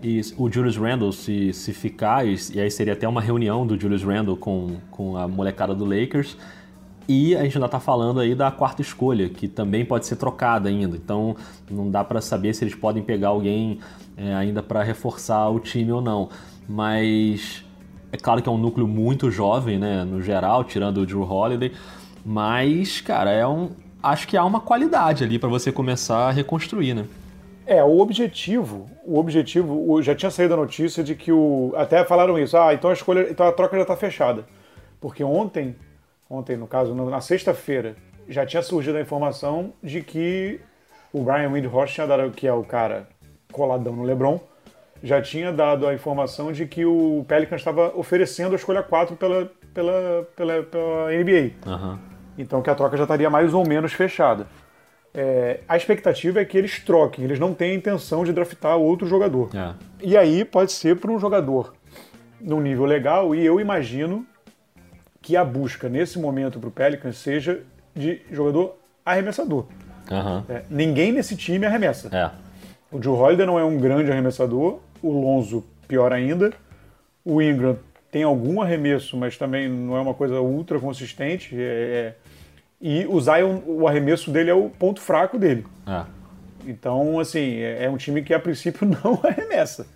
[0.02, 4.02] e o Julius Randle se, se ficar, e, aí seria até uma reunião do Julius
[4.02, 6.36] Randle com, com a molecada do Lakers.
[7.08, 10.68] E a gente ainda está falando aí da quarta escolha, que também pode ser trocada
[10.68, 10.96] ainda.
[10.96, 11.34] Então
[11.68, 13.80] não dá para saber se eles podem pegar alguém
[14.16, 16.28] é, ainda para reforçar o time ou não.
[16.68, 17.64] Mas
[18.12, 21.72] é claro que é um núcleo muito jovem, né, no geral, tirando o Drew Holiday.
[22.24, 23.70] Mas, cara, é um,
[24.02, 27.06] acho que há uma qualidade ali para você começar a reconstruir, né?
[27.66, 31.72] É, o objetivo, o objetivo, já tinha saído a notícia de que o.
[31.76, 33.28] Até falaram isso, ah, então a escolha.
[33.30, 34.44] Então a troca já está fechada.
[35.00, 35.76] Porque ontem,
[36.28, 37.94] ontem, no caso, na sexta-feira,
[38.28, 40.60] já tinha surgido a informação de que
[41.12, 43.08] o Brian Windhorst tinha dado, que é o cara
[43.52, 44.40] coladão no Lebron,
[45.02, 49.50] já tinha dado a informação de que o Pelicans estava oferecendo a escolha 4 pela,
[49.72, 51.52] pela, pela, pela NBA.
[51.66, 52.09] Uhum.
[52.40, 54.46] Então que a troca já estaria mais ou menos fechada.
[55.12, 59.06] É, a expectativa é que eles troquem, eles não têm a intenção de draftar outro
[59.06, 59.50] jogador.
[59.54, 59.74] É.
[60.00, 61.74] E aí pode ser para um jogador
[62.40, 64.24] num nível legal, e eu imagino
[65.20, 67.62] que a busca nesse momento para o Pelicans seja
[67.94, 69.66] de jogador arremessador.
[70.10, 70.44] Uhum.
[70.48, 72.08] É, ninguém nesse time arremessa.
[72.16, 72.30] É.
[72.90, 76.52] O Joe Holiday não é um grande arremessador, o Lonzo pior ainda,
[77.24, 77.76] o Ingram
[78.10, 81.54] tem algum arremesso, mas também não é uma coisa ultra consistente.
[81.54, 82.14] É, é
[82.80, 85.66] e o Zion, o arremesso dele é o ponto fraco dele.
[85.86, 86.04] É.
[86.66, 89.86] Então, assim, é, é um time que a princípio não arremessa.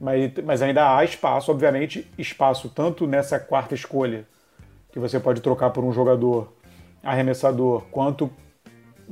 [0.00, 4.26] Mas, mas ainda há espaço, obviamente, espaço tanto nessa quarta escolha,
[4.92, 6.52] que você pode trocar por um jogador
[7.02, 8.30] arremessador, quanto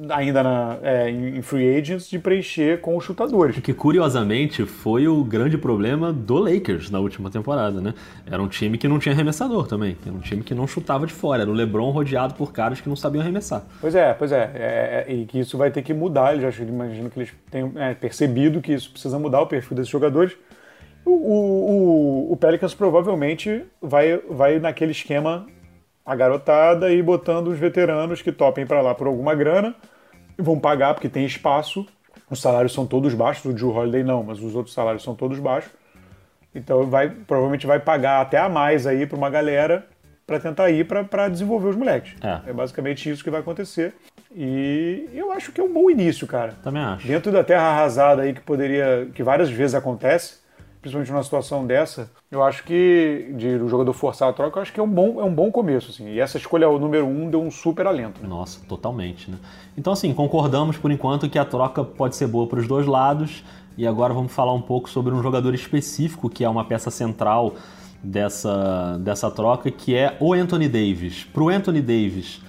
[0.09, 3.59] ainda na, é, em free agents de preencher com os chutadores.
[3.59, 7.95] Que curiosamente foi o grande problema do Lakers na última temporada, né?
[8.27, 11.13] Era um time que não tinha arremessador também, era um time que não chutava de
[11.13, 13.65] fora, era o LeBron rodeado por caras que não sabiam arremessar.
[13.81, 16.35] Pois é, pois é, é, é e que isso vai ter que mudar.
[16.35, 19.91] Eu já imagino que eles tenham é, percebido que isso precisa mudar o perfil desses
[19.91, 20.37] jogadores.
[21.05, 25.47] O, o, o, Pelicans provavelmente vai, vai naquele esquema
[26.05, 29.75] a garotada e botando os veteranos que topem para lá por alguma grana
[30.39, 31.87] e vão pagar porque tem espaço.
[32.29, 35.39] Os salários são todos baixos, o Drew Holiday não, mas os outros salários são todos
[35.39, 35.71] baixos.
[36.55, 39.87] Então vai, provavelmente vai pagar até a mais aí para uma galera
[40.27, 42.15] para tentar ir para desenvolver os moleques.
[42.23, 42.51] É.
[42.51, 42.53] é.
[42.53, 43.95] basicamente isso que vai acontecer.
[44.35, 46.55] E eu acho que é um bom início, cara.
[46.63, 47.07] Também acho.
[47.07, 50.42] Dentro da terra arrasada aí que poderia, que várias vezes acontece,
[50.83, 54.73] principalmente numa situação dessa, eu acho que de o jogador forçar a troca, eu acho
[54.73, 56.09] que é um bom, é um bom começo, assim.
[56.09, 58.21] E essa escolha o número um deu um super alento.
[58.21, 58.29] Né?
[58.29, 59.39] Nossa, totalmente, né?
[59.79, 63.45] Então, assim, concordamos por enquanto que a troca pode ser boa para os dois lados.
[63.79, 67.55] E agora vamos falar um pouco sobre um jogador específico que é uma peça central
[68.03, 71.25] dessa, dessa troca, que é o Anthony Davis.
[71.25, 72.43] Para o Anthony Davis,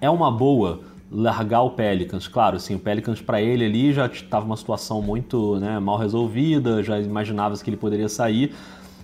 [0.00, 2.28] é uma boa largar o Pelicans.
[2.28, 6.82] Claro, assim, o Pelicans para ele ali já estava uma situação muito né, mal resolvida,
[6.82, 8.54] já imaginava-se que ele poderia sair.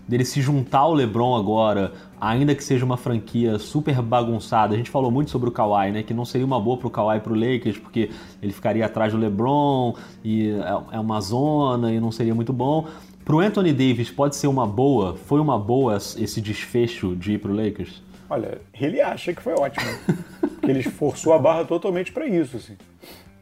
[0.07, 4.73] Dele se juntar ao LeBron agora, ainda que seja uma franquia super bagunçada.
[4.73, 6.05] A gente falou muito sobre o Kawhi, né?
[6.05, 9.12] Que não seria uma boa para o Kawhi para o Lakers, porque ele ficaria atrás
[9.12, 12.87] do LeBron e é, é uma zona e não seria muito bom.
[13.25, 15.16] Para o Anthony Davis pode ser uma boa?
[15.16, 18.01] Foi uma boa esse desfecho de ir para o Lakers?
[18.31, 19.87] Olha, ele acha que foi ótimo.
[20.66, 22.76] que ele forçou a barra totalmente para isso, assim.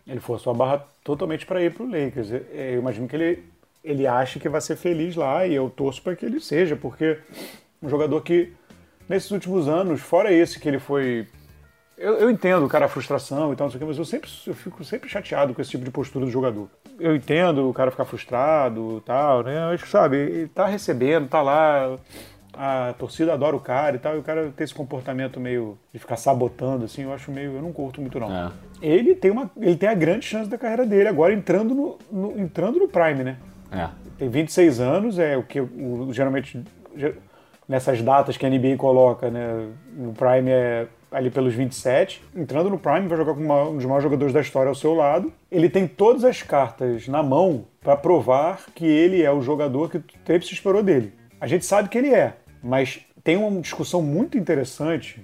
[0.06, 2.30] Ele forçou a barra totalmente para ir para o Lakers.
[2.30, 3.44] Eu imagino que ele,
[3.82, 7.18] ele acha que vai ser feliz lá e eu torço para que ele seja, porque
[7.82, 8.52] um jogador que
[9.08, 11.26] nesses últimos anos, fora esse que ele foi
[11.96, 14.28] eu, eu, entendo, cara, a frustração e tal, não sei o que, mas eu sempre
[14.48, 16.68] eu fico sempre chateado com esse tipo de postura do jogador.
[16.98, 19.58] Eu entendo o cara ficar frustrado e tal, né?
[19.72, 21.96] Acho que, sabe, ele tá recebendo, tá lá,
[22.56, 25.98] a torcida adora o cara e tal, e o cara tem esse comportamento meio de
[25.98, 27.56] ficar sabotando, assim, eu acho meio.
[27.56, 28.32] Eu não curto muito, não.
[28.32, 28.50] É.
[28.82, 29.50] Ele tem uma.
[29.60, 33.24] Ele tem a grande chance da carreira dele, agora entrando no, no entrando no Prime,
[33.24, 33.36] né?
[33.70, 33.88] É.
[34.18, 36.62] Tem 26 anos, é o que o, geralmente.
[37.66, 39.68] Nessas datas que a NBA coloca, né?
[39.96, 42.22] No Prime é ali pelos 27.
[42.36, 44.92] Entrando no Prime, vai jogar com uma, um dos maiores jogadores da história ao seu
[44.92, 45.32] lado.
[45.50, 50.02] Ele tem todas as cartas na mão para provar que ele é o jogador que
[50.26, 51.14] sempre se esperou dele.
[51.40, 55.20] A gente sabe que ele é, mas tem uma discussão muito interessante.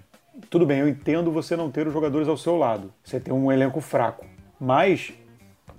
[0.51, 3.51] Tudo bem, eu entendo você não ter os jogadores ao seu lado, você tem um
[3.51, 4.27] elenco fraco,
[4.61, 5.13] mas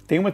[0.08, 0.32] tem uma,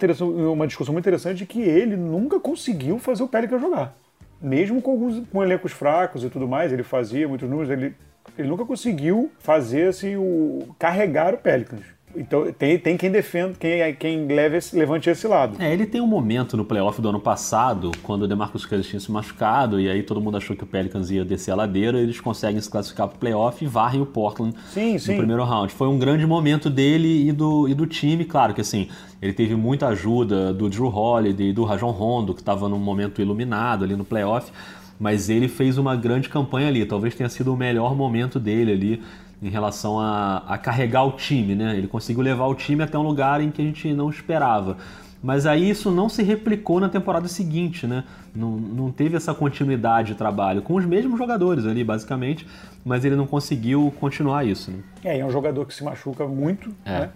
[0.54, 3.94] uma discussão muito interessante de que ele nunca conseguiu fazer o Pelicans jogar.
[4.42, 7.94] Mesmo com, alguns, com elencos fracos e tudo mais, ele fazia muitos números, ele,
[8.38, 11.97] ele nunca conseguiu fazer assim, o, carregar o Pelicans.
[12.18, 15.62] Então tem, tem quem defenda, quem, quem leve esse, levante esse lado.
[15.62, 19.00] É, ele tem um momento no playoff do ano passado, quando o DeMarcus Cousins tinha
[19.00, 22.20] se machucado, e aí todo mundo achou que o Pelicans ia descer a ladeira, eles
[22.20, 25.12] conseguem se classificar para o playoff e varrem o Portland sim, sim.
[25.12, 25.72] no primeiro round.
[25.72, 28.90] Foi um grande momento dele e do, e do time, claro que assim,
[29.22, 33.84] ele teve muita ajuda do Drew Holiday, do Rajon Rondo, que estava num momento iluminado
[33.84, 34.52] ali no playoff,
[35.00, 39.04] mas ele fez uma grande campanha ali, talvez tenha sido o melhor momento dele ali
[39.42, 41.78] em relação a, a carregar o time, né?
[41.78, 44.78] Ele conseguiu levar o time até um lugar em que a gente não esperava.
[45.22, 48.04] Mas aí isso não se replicou na temporada seguinte, né?
[48.36, 52.48] Não, não teve essa continuidade de trabalho com os mesmos jogadores ali, basicamente,
[52.86, 54.72] mas ele não conseguiu continuar isso.
[54.72, 54.78] Né?
[55.04, 57.00] É, é um jogador que se machuca muito, é.
[57.00, 57.10] né?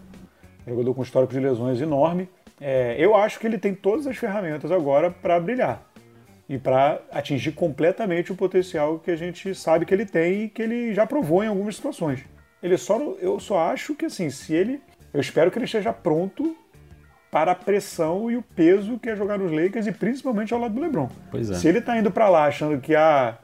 [0.66, 2.28] Um jogador com histórico de lesões enorme.
[2.60, 5.91] É, eu acho que ele tem todas as ferramentas agora para brilhar
[6.52, 10.62] e para atingir completamente o potencial que a gente sabe que ele tem e que
[10.62, 12.26] ele já provou em algumas situações.
[12.62, 14.82] Ele só, eu só acho que assim, se ele,
[15.14, 16.54] eu espero que ele esteja pronto
[17.32, 20.74] para a pressão e o peso que é jogar nos Lakers e principalmente ao lado
[20.74, 21.10] do LeBron.
[21.34, 21.54] É.
[21.54, 23.38] Se ele está indo para lá achando que ah,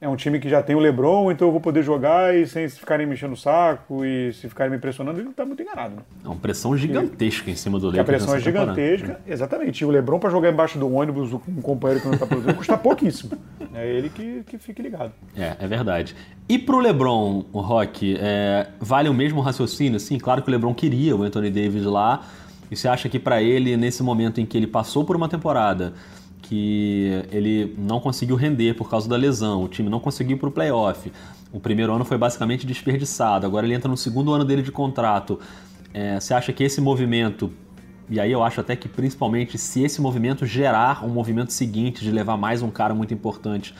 [0.00, 2.66] é um time que já tem o LeBron, então eu vou poder jogar e sem
[2.70, 5.96] ficarem me enchendo o saco e se ficarem me pressionando, ele está muito enganado.
[5.96, 6.02] Né?
[6.24, 8.00] É uma pressão gigantesca em cima do Lakers.
[8.00, 9.24] A pressão é gigantesca, temporada.
[9.26, 9.82] exatamente.
[9.82, 12.54] E o LeBron para jogar embaixo do ônibus com um companheiro que não está produzindo
[12.54, 13.32] custa pouquíssimo.
[13.74, 15.12] É ele que, que fique ligado.
[15.36, 16.16] É, é verdade.
[16.48, 20.00] E para o LeBron, o Rock, é, vale o mesmo raciocínio?
[20.00, 22.22] Sim, claro que o LeBron queria o Anthony Davis lá.
[22.70, 25.92] E você acha que para ele, nesse momento em que ele passou por uma temporada
[26.42, 30.52] que ele não conseguiu render por causa da lesão, o time não conseguiu para o
[30.52, 31.12] playoff.
[31.52, 35.38] O primeiro ano foi basicamente desperdiçado, agora ele entra no segundo ano dele de contrato.
[35.92, 37.52] É, você acha que esse movimento,
[38.08, 42.10] e aí eu acho até que principalmente se esse movimento gerar um movimento seguinte de
[42.10, 43.74] levar mais um cara muito importante,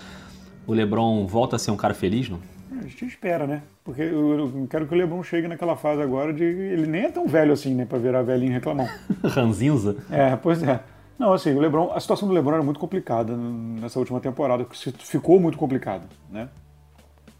[0.67, 2.41] o LeBron volta a ser um cara feliz, não?
[2.79, 3.63] A gente espera, né?
[3.85, 6.45] Porque eu, eu quero que o LeBron chegue naquela fase agora de.
[6.45, 7.85] Ele nem é tão velho assim, né?
[7.85, 8.89] Pra virar velhinho reclamão.
[9.23, 9.97] Ranzinza?
[10.11, 10.81] É, pois é.
[11.21, 14.67] Não, assim, o LeBron, a situação do LeBron era muito complicada nessa última temporada,
[15.01, 16.49] ficou muito complicada, né?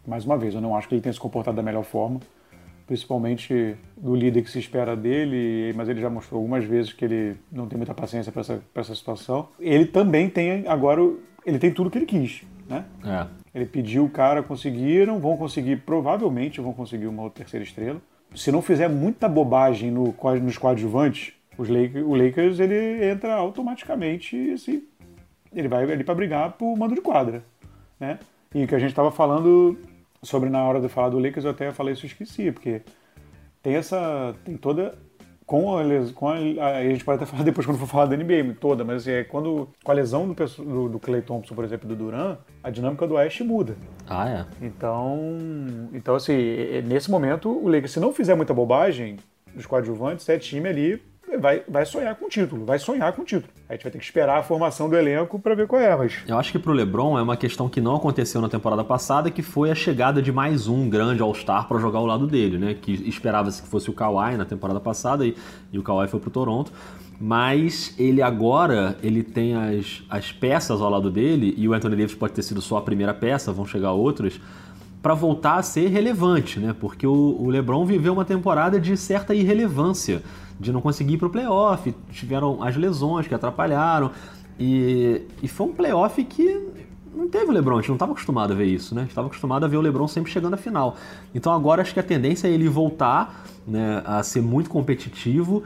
[0.05, 2.19] Mais uma vez, eu não acho que ele tenha se comportado da melhor forma,
[2.85, 7.37] principalmente do líder que se espera dele, mas ele já mostrou algumas vezes que ele
[7.51, 9.47] não tem muita paciência para essa, essa situação.
[9.59, 11.01] Ele também tem agora,
[11.43, 12.85] ele tem tudo que ele quis, né?
[13.03, 13.25] É.
[13.51, 17.99] Ele pediu o cara, conseguiram, vão conseguir, provavelmente vão conseguir uma terceira estrela.
[18.35, 24.51] Se não fizer muita bobagem no, nos coadjuvantes, os Lakers, o Lakers ele entra automaticamente
[24.51, 24.83] assim,
[25.53, 27.43] ele vai ali para brigar por mando de quadra,
[27.99, 28.17] né?
[28.53, 29.77] E o que a gente estava falando
[30.23, 32.81] sobre na hora de falar do Lakers, eu até falei isso e esqueci, porque
[33.61, 34.97] tem essa tem toda
[35.45, 35.83] com a,
[36.15, 39.03] com a, a, gente pode até falar depois quando for falar da NBA toda, mas
[39.03, 42.37] assim, é quando com a lesão do, do, do Clay Thompson, por exemplo, do Duran,
[42.63, 43.75] a dinâmica do Oeste muda.
[44.07, 44.65] Ah, é.
[44.65, 45.37] Então,
[45.93, 46.33] então assim,
[46.87, 49.17] nesse momento o Lakers se não fizer muita bobagem,
[49.55, 53.25] os coadjuvantes, é time ali vai, vai sonhar com o título, vai sonhar com o
[53.25, 53.51] título.
[53.69, 56.19] A gente vai ter que esperar a formação do elenco para ver qual é, mas...
[56.27, 59.41] Eu acho que pro LeBron é uma questão que não aconteceu na temporada passada, que
[59.41, 62.75] foi a chegada de mais um grande All-Star para jogar ao lado dele, né?
[62.79, 65.35] Que esperava-se que fosse o Kawhi na temporada passada e,
[65.71, 66.71] e o Kawhi foi pro Toronto.
[67.19, 72.15] Mas ele agora, ele tem as, as peças ao lado dele, e o Anthony Davis
[72.15, 74.41] pode ter sido só a primeira peça, vão chegar outras,
[75.01, 76.75] para voltar a ser relevante, né?
[76.79, 80.21] Porque o, o LeBron viveu uma temporada de certa irrelevância
[80.61, 84.11] de não conseguir ir para o playoff, tiveram as lesões que atrapalharam.
[84.59, 86.69] E, e foi um playoff que
[87.13, 89.01] não teve o LeBron, a gente não estava acostumado a ver isso, né?
[89.01, 90.95] A gente estava acostumado a ver o LeBron sempre chegando à final.
[91.33, 95.63] Então agora acho que a tendência é ele voltar né, a ser muito competitivo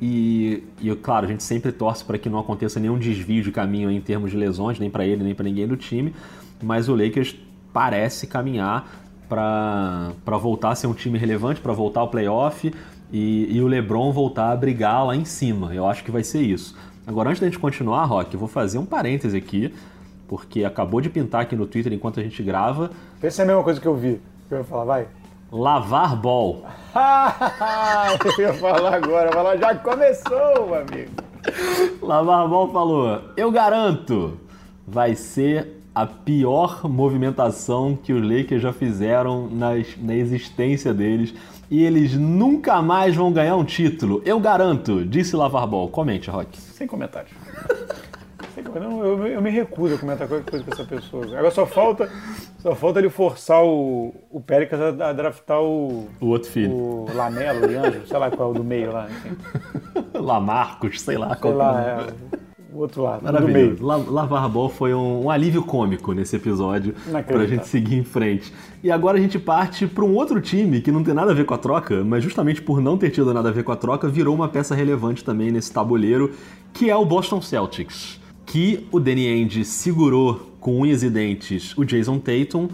[0.00, 3.90] e, e, claro, a gente sempre torce para que não aconteça nenhum desvio de caminho
[3.90, 6.14] em termos de lesões, nem para ele, nem para ninguém do time.
[6.62, 7.36] Mas o Lakers
[7.72, 8.86] parece caminhar
[9.28, 12.72] para voltar a ser um time relevante, para voltar ao playoff
[13.14, 15.72] e, e o LeBron voltar a brigar lá em cima.
[15.72, 16.76] Eu acho que vai ser isso.
[17.06, 19.72] Agora, antes da gente continuar, Rock, eu vou fazer um parêntese aqui,
[20.26, 22.90] porque acabou de pintar aqui no Twitter enquanto a gente grava.
[23.22, 24.20] Essa é a mesma coisa que eu vi.
[24.50, 25.06] Eu ia falar, vai.
[25.52, 26.66] Lavar bol.
[28.36, 31.12] eu ia falar agora, falar, já começou, amigo.
[32.02, 34.40] Lavar bol falou: Eu garanto,
[34.84, 41.32] vai ser a pior movimentação que os Lakers já fizeram nas, na existência deles
[41.70, 44.22] e eles nunca mais vão ganhar um título.
[44.24, 45.88] Eu garanto, disse Lavar Ball.
[45.88, 46.58] Comente, Rock.
[46.58, 47.32] Sem comentários.
[48.74, 51.24] Não, eu, eu, me recuso a comentar qualquer coisa com essa pessoa.
[51.26, 52.10] Agora só falta,
[52.58, 56.08] só falta ele forçar o, o Péricles a, a draftar o.
[56.20, 56.72] O outro filho.
[56.72, 59.08] O Lamelo, o sei lá qual é o do meio lá.
[59.08, 59.36] Enfim.
[60.18, 61.36] Lamarcos, sei lá.
[61.36, 61.82] Sei lá,
[62.32, 62.43] é
[62.74, 63.22] o outro lado.
[63.22, 63.84] Maravilhoso.
[64.10, 66.94] Lavar Ball foi um, um, alívio cômico nesse episódio
[67.26, 68.52] pra gente seguir em frente.
[68.82, 71.44] E agora a gente parte para um outro time que não tem nada a ver
[71.44, 74.08] com a troca, mas justamente por não ter tido nada a ver com a troca,
[74.08, 76.32] virou uma peça relevante também nesse tabuleiro,
[76.72, 78.20] que é o Boston Celtics.
[78.44, 82.68] Que o Danny Ainge segurou com unhas e dentes o Jason Tatum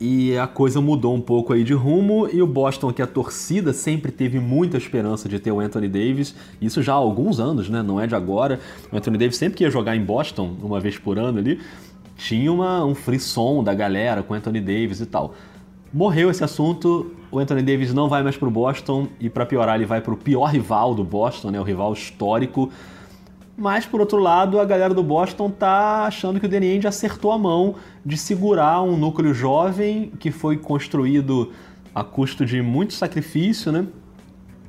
[0.00, 3.72] e a coisa mudou um pouco aí de rumo e o Boston, que a torcida
[3.72, 7.82] sempre teve muita esperança de ter o Anthony Davis, isso já há alguns anos, né?
[7.82, 8.60] Não é de agora.
[8.92, 11.60] O Anthony Davis sempre que ia jogar em Boston, uma vez por ano ali,
[12.16, 15.34] tinha uma, um frisson da galera com o Anthony Davis e tal.
[15.92, 19.86] Morreu esse assunto, o Anthony Davis não vai mais pro Boston e para piorar ele
[19.86, 21.60] vai pro pior rival do Boston, né?
[21.60, 22.70] O rival histórico
[23.58, 27.32] mas, por outro lado, a galera do Boston tá achando que o Danny Ainge acertou
[27.32, 27.74] a mão
[28.06, 31.50] de segurar um núcleo jovem que foi construído
[31.92, 33.84] a custo de muito sacrifício, né?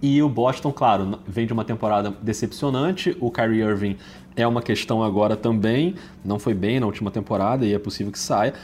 [0.02, 3.16] E o Boston, claro, vem de uma temporada decepcionante.
[3.20, 3.96] O Kyrie Irving
[4.36, 5.94] é uma questão agora também.
[6.26, 8.56] Não foi bem na última temporada e é possível que saia.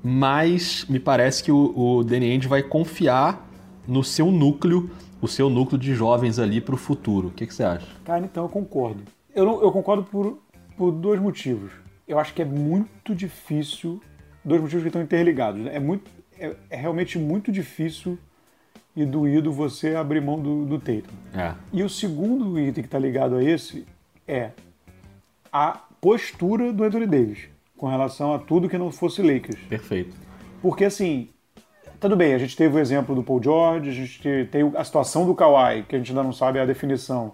[0.00, 3.48] Mas me parece que o, Danny Ainge vai confiar
[3.88, 4.88] no seu núcleo,
[5.20, 7.28] o seu núcleo de jovens ali para o futuro.
[7.28, 7.86] O que, que você acha?
[8.04, 9.02] Cara, então eu concordo.
[9.34, 10.38] Eu, não, eu concordo por,
[10.76, 11.72] por dois motivos.
[12.06, 14.00] Eu acho que é muito difícil.
[14.44, 15.62] Dois motivos que estão interligados.
[15.62, 15.76] Né?
[15.76, 18.18] É, muito, é, é, realmente muito difícil
[18.94, 21.14] e doído você abrir mão do, do Tatum.
[21.34, 21.54] É.
[21.72, 23.86] E o segundo item que está ligado a esse
[24.26, 24.50] é
[25.50, 29.60] a postura do Anthony Davis com relação a tudo que não fosse Lakers.
[29.68, 30.16] Perfeito.
[30.60, 31.28] Porque assim,
[31.98, 35.26] tudo bem, a gente teve o exemplo do Paul George, a gente tem a situação
[35.26, 37.32] do Kawhi, que a gente ainda não sabe a definição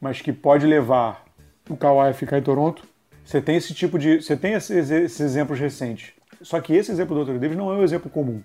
[0.00, 1.24] mas que pode levar
[1.68, 2.82] o Kawhi a ficar em Toronto.
[3.24, 4.22] Você tem esse tipo de.
[4.22, 6.12] Você tem esses, esses exemplos recentes.
[6.42, 8.40] Só que esse exemplo do Anthony Davis não é um exemplo comum.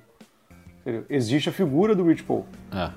[0.82, 1.06] Entendeu?
[1.10, 2.46] Existe a figura do Rich Paul.
[2.72, 2.90] É.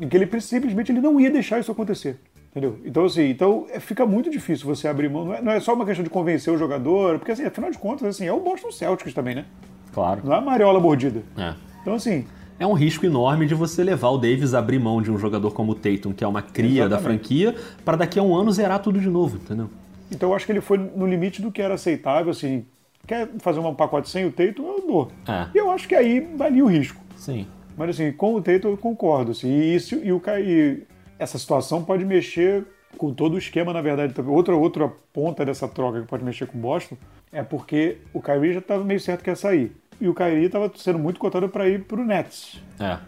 [0.00, 2.20] Em que ele simplesmente ele não ia deixar isso acontecer.
[2.50, 2.78] Entendeu?
[2.84, 5.24] Então, assim, então é, fica muito difícil você abrir mão.
[5.24, 7.78] Não é, não é, só uma questão de convencer o jogador, porque, assim, afinal de
[7.78, 9.46] contas, assim, é o Boston Celtics também, né?
[9.92, 10.20] Claro.
[10.22, 11.22] Não é a Mariola mordida.
[11.36, 11.54] É.
[11.80, 12.26] Então, assim,
[12.58, 15.50] é um risco enorme de você levar o Davis a abrir mão de um jogador
[15.52, 16.90] como o Tatum, que é uma cria Exatamente.
[16.90, 19.68] da franquia, para daqui a um ano zerar tudo de novo, entendeu?
[20.10, 22.64] Então eu acho que ele foi no limite do que era aceitável, assim,
[23.06, 25.08] quer fazer um pacote sem o Tatum, eu dou.
[25.26, 25.48] É.
[25.54, 27.00] E eu acho que aí valia o risco.
[27.16, 27.46] Sim.
[27.76, 30.82] Mas assim, com o Tatum eu concordo, assim, e, isso, e, o, e
[31.18, 32.64] essa situação pode mexer
[32.98, 34.14] com todo o esquema, na verdade.
[34.26, 36.96] Outra, outra ponta dessa troca que pode mexer com o Boston
[37.32, 39.72] é porque o Kyrie já estava meio certo que ia sair
[40.02, 42.60] e o Kyrie estava sendo muito cotado para ir para o Nets.
[42.80, 42.98] É.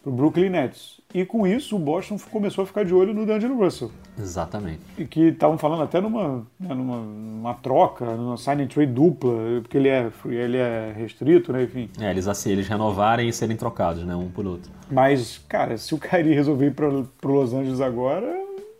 [0.00, 1.00] Para o Brooklyn Nets.
[1.12, 3.90] E com isso o Boston começou a ficar de olho no D'Angelo Russell.
[4.16, 4.78] Exatamente.
[4.96, 9.32] E que estavam falando até numa, né, numa, numa, troca, numa sign and trade dupla,
[9.62, 11.64] porque ele é, ele é restrito, né?
[11.64, 11.90] Enfim.
[12.00, 14.14] É, eles assim, eles renovarem e serem trocados, né?
[14.14, 14.70] Um por outro.
[14.88, 16.88] Mas, cara, se o Kyrie resolver ir para
[17.28, 18.26] Los Angeles agora,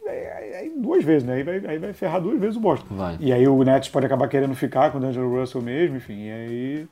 [0.07, 1.35] é, é, duas vezes, né?
[1.35, 2.87] Aí vai, aí vai ferrar duas vezes o Boston.
[2.95, 3.17] Vai.
[3.19, 6.27] E aí o Nets pode acabar querendo ficar com o D'Angelo Russell mesmo, enfim.
[6.27, 6.89] E aí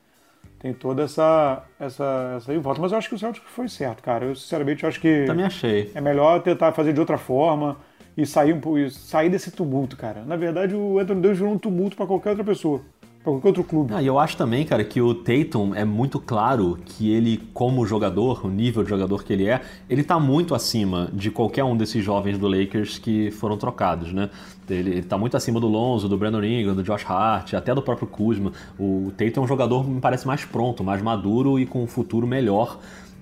[0.62, 2.80] tem toda essa, essa, essa volta.
[2.80, 4.26] Mas eu acho que o Celtic foi certo, cara.
[4.26, 5.24] Eu, sinceramente, acho que.
[5.26, 5.90] Também achei.
[5.92, 7.76] É melhor tentar fazer de outra forma
[8.16, 10.22] e sair, um, sair desse tumulto, cara.
[10.24, 12.80] Na verdade, o Anthony Davis virou um tumulto para qualquer outra pessoa
[13.22, 13.94] para qualquer outro clube.
[13.94, 17.86] Ah, e eu acho também, cara, que o Tatum é muito claro que ele, como
[17.86, 21.76] jogador, o nível de jogador que ele é, ele tá muito acima de qualquer um
[21.76, 24.28] desses jovens do Lakers que foram trocados, né?
[24.68, 27.82] Ele, ele tá muito acima do Lonzo, do Brandon Ingram, do Josh Hart, até do
[27.82, 28.52] próprio Kuzma.
[28.78, 32.26] O Tatum é um jogador, me parece, mais pronto, mais maduro e com um futuro
[32.26, 32.78] melhor,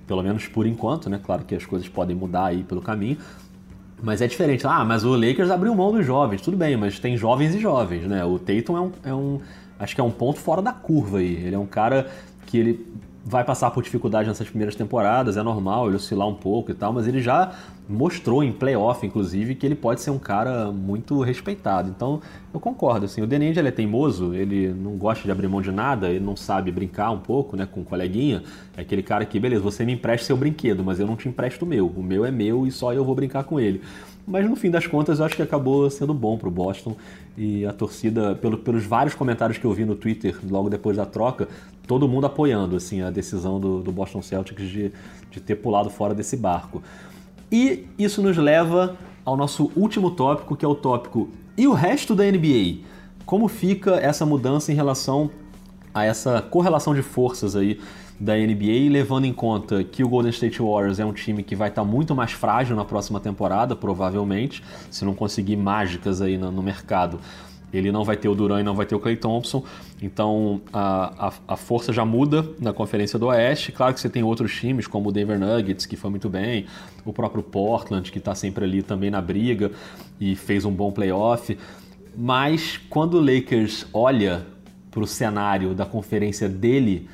[0.07, 1.21] pelo menos por enquanto, né?
[1.23, 3.19] Claro que as coisas podem mudar aí pelo caminho,
[4.03, 4.67] mas é diferente.
[4.67, 6.41] Ah, mas o Lakers abriu mão dos jovens.
[6.41, 8.25] Tudo bem, mas tem jovens e jovens, né?
[8.25, 9.41] O Tatum é um, é um,
[9.81, 11.35] acho que é um ponto fora da curva aí.
[11.35, 12.09] Ele é um cara
[12.47, 12.87] que ele
[13.25, 16.93] vai passar por dificuldade nessas primeiras temporadas, é normal ele oscilar um pouco e tal,
[16.93, 17.53] mas ele já
[17.89, 21.91] mostrou em playoff, inclusive, que ele pode ser um cara muito respeitado.
[21.91, 22.21] Então,
[22.55, 25.73] eu concordo, assim, o Denende ele é teimoso, ele não gosta de abrir mão de
[25.73, 28.43] nada, ele não sabe brincar um pouco, né, com o coleguinha.
[28.77, 31.65] É aquele cara que, beleza, você me empresta seu brinquedo, mas eu não te empresto
[31.65, 31.89] o meu.
[31.89, 33.83] O meu é meu e só eu vou brincar com ele.
[34.27, 36.97] Mas no fim das contas, eu acho que acabou sendo bom pro Boston
[37.37, 41.07] e a torcida, pelo, pelos vários comentários que eu vi no Twitter logo depois da
[41.07, 41.49] troca,
[41.87, 44.93] todo mundo apoiando assim a decisão do, do Boston Celtics de,
[45.31, 46.83] de ter pulado fora desse barco.
[47.51, 52.15] E isso nos leva ao nosso último tópico, que é o tópico e o resto
[52.15, 52.79] da NBA?
[53.27, 55.31] Como fica essa mudança em relação
[55.93, 57.81] a essa correlação de forças aí
[58.21, 61.71] da NBA, levando em conta que o Golden State Warriors é um time que vai
[61.71, 66.53] estar tá muito mais frágil na próxima temporada, provavelmente, se não conseguir mágicas aí no,
[66.53, 67.19] no mercado.
[67.73, 69.65] Ele não vai ter o Duran e não vai ter o Clay Thompson,
[70.03, 73.73] então a, a, a, força já muda na Conferência do Oeste.
[73.73, 76.67] Claro que você tem outros times, como o Denver Nuggets, que foi muito bem,
[77.05, 79.71] o próprio Portland, que está sempre ali também na briga
[80.21, 81.57] e fez um bom playoff.
[82.15, 84.45] Mas quando o Lakers olha
[84.91, 87.09] para o cenário da conferência dele,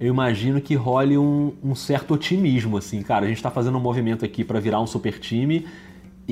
[0.00, 3.80] eu imagino que role um, um certo otimismo, assim, cara, a gente está fazendo um
[3.80, 5.66] movimento aqui para virar um super time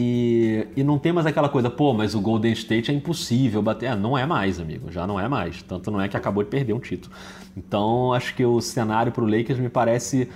[0.01, 3.89] e, e não tem mais aquela coisa, pô, mas o Golden State é impossível bater.
[3.89, 5.61] Ah, não é mais, amigo, já não é mais.
[5.63, 7.13] Tanto não é que acabou de perder um título.
[7.57, 10.29] Então, acho que o cenário para o Lakers me parece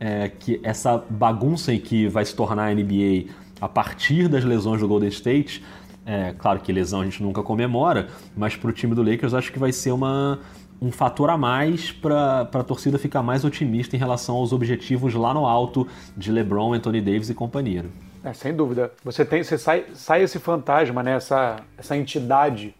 [0.00, 4.80] é, que essa bagunça em que vai se tornar a NBA a partir das lesões
[4.80, 5.62] do Golden State,
[6.04, 9.52] é, claro que lesão a gente nunca comemora, mas para o time do Lakers acho
[9.52, 10.40] que vai ser uma
[10.84, 15.32] um fator a mais para a torcida ficar mais otimista em relação aos objetivos lá
[15.32, 17.84] no alto de LeBron, Anthony Davis e companhia.
[17.84, 17.88] Né?
[18.24, 18.92] É, sem dúvida.
[19.02, 21.16] Você tem, você sai, sai esse fantasma, né?
[21.16, 22.74] essa, essa entidade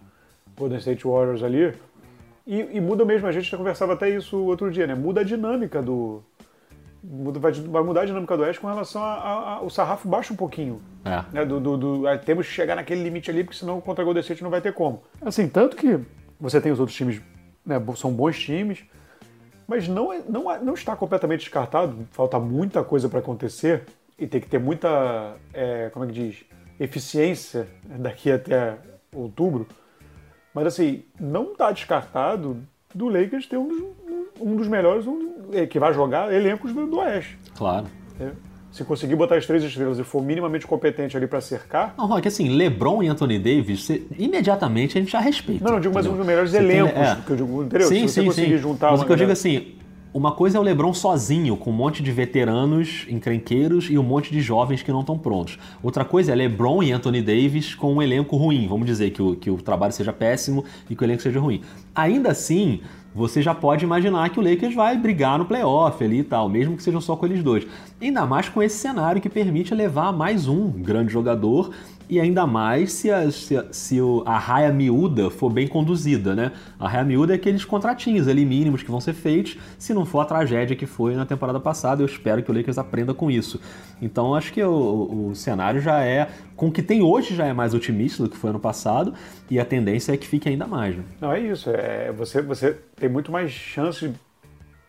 [0.57, 1.75] Golden State Warriors ali,
[2.47, 3.27] e, e, muda mesmo.
[3.27, 4.95] A gente já conversava até isso outro dia, né?
[4.95, 6.23] Muda a dinâmica do.
[7.03, 10.81] Muda, vai, vai, mudar a dinâmica do Oeste com relação ao sarrafo baixa um pouquinho.
[11.05, 11.23] É.
[11.33, 11.45] Né?
[11.45, 14.43] Do, do, do, temos que chegar naquele limite ali, porque senão contra o Golden State
[14.43, 15.03] não vai ter como.
[15.23, 16.01] Assim, tanto que
[16.39, 17.21] você tem os outros times
[17.65, 18.85] né, são bons times,
[19.67, 22.07] mas não, é, não, é, não está completamente descartado.
[22.11, 23.85] Falta muita coisa para acontecer
[24.19, 26.45] e tem que ter muita, é, como é que diz,
[26.79, 28.77] eficiência daqui até
[29.13, 29.67] outubro.
[30.53, 32.63] Mas assim, não está descartado
[32.95, 33.85] do Lakers ter um dos,
[34.41, 37.39] um dos melhores um, é, que vai jogar elencos do, do Oeste.
[37.57, 37.87] Claro.
[38.21, 41.95] É se conseguir botar as três estrelas e for minimamente competente ali para cercar.
[41.97, 45.65] Não, Rock, assim, LeBron e Anthony Davis, você, imediatamente a gente já respeita.
[45.65, 47.17] Não, não digo mais um dos melhores elencos tem, é.
[47.25, 47.87] que eu digo, entendeu?
[47.87, 48.59] Sim, se você sim, conseguir sim.
[48.59, 49.77] juntar Mas o que eu digo assim,
[50.13, 54.33] uma coisa é o LeBron sozinho, com um monte de veteranos encrenqueiros e um monte
[54.33, 55.57] de jovens que não estão prontos.
[55.81, 58.67] Outra coisa é LeBron e Anthony Davis com um elenco ruim.
[58.67, 61.63] Vamos dizer que o, que o trabalho seja péssimo e que o elenco seja ruim.
[61.95, 62.81] Ainda assim,
[63.15, 66.77] você já pode imaginar que o Lakers vai brigar no playoff ali e tal, mesmo
[66.77, 67.65] que sejam só com eles dois.
[68.03, 71.71] Ainda mais com esse cenário que permite levar mais um grande jogador
[72.15, 76.53] e ainda mais se a, se a, se a raia miúda for bem conduzida, né?
[76.79, 80.21] A raia miúda é aqueles contratinhos ali mínimos que vão ser feitos, se não for
[80.21, 82.03] a tragédia que foi na temporada passada.
[82.03, 83.61] Eu espero que o Lakers aprenda com isso.
[84.01, 87.53] Então acho que o, o cenário já é, com o que tem hoje já é
[87.53, 89.13] mais otimista do que foi ano passado
[89.51, 90.97] e a tendência é que fique ainda mais.
[90.97, 91.03] Né?
[91.21, 91.69] Não, é isso.
[91.71, 94.13] É, você, você tem muito mais chance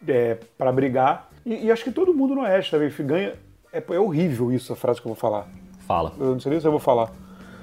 [0.07, 1.32] é, para brigar.
[1.43, 3.34] E, e, acho que todo mundo no Oeste também ganha.
[3.73, 5.47] É, é horrível isso, a frase que eu vou falar.
[5.86, 6.13] Fala.
[6.19, 7.11] Eu não sei nem se eu vou falar.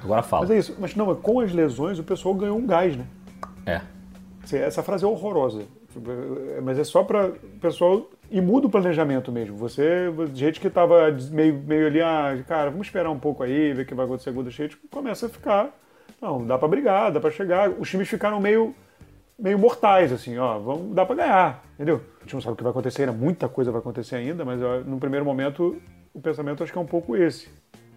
[0.02, 0.42] Agora fala.
[0.42, 0.76] Mas é isso.
[0.78, 3.06] Mas não, com as lesões o pessoal ganhou um gás, né?
[3.66, 3.80] É.
[4.56, 5.62] Essa frase é horrorosa.
[6.62, 8.08] Mas é só para o pessoal.
[8.30, 9.56] E muda o planejamento mesmo.
[9.58, 13.82] Você, gente que estava meio, meio ali, ah, cara, vamos esperar um pouco aí, ver
[13.82, 15.70] o que vai acontecer com o Shade, começa a ficar.
[16.20, 17.68] Não, dá para brigar, dá para chegar.
[17.68, 18.74] Os times ficaram meio,
[19.38, 22.00] meio mortais, assim, ó, vamos, dá para ganhar, entendeu?
[22.20, 24.62] A gente não sabe o que vai acontecer, ainda, muita coisa vai acontecer ainda, mas
[24.62, 25.76] ó, no primeiro momento
[26.14, 27.50] o pensamento acho que é um pouco esse.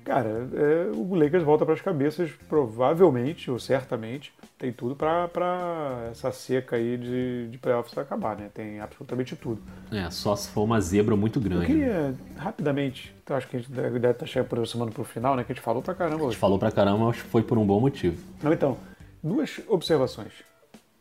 [0.05, 6.31] Cara, é, o Lakers volta para as cabeças, provavelmente, ou certamente, tem tudo para essa
[6.31, 8.51] seca aí de, de playoffs acabar, né?
[8.53, 9.59] Tem absolutamente tudo.
[9.91, 11.63] É, só se for uma zebra muito grande.
[11.63, 15.35] Eu queria, rapidamente, então acho que a gente deve, estar chegando aproximando para o final,
[15.35, 15.43] né?
[15.43, 16.27] Que a gente falou para caramba hoje.
[16.27, 18.21] A gente falou para caramba, mas foi por um bom motivo.
[18.43, 18.77] Não, então,
[19.23, 20.33] duas observações.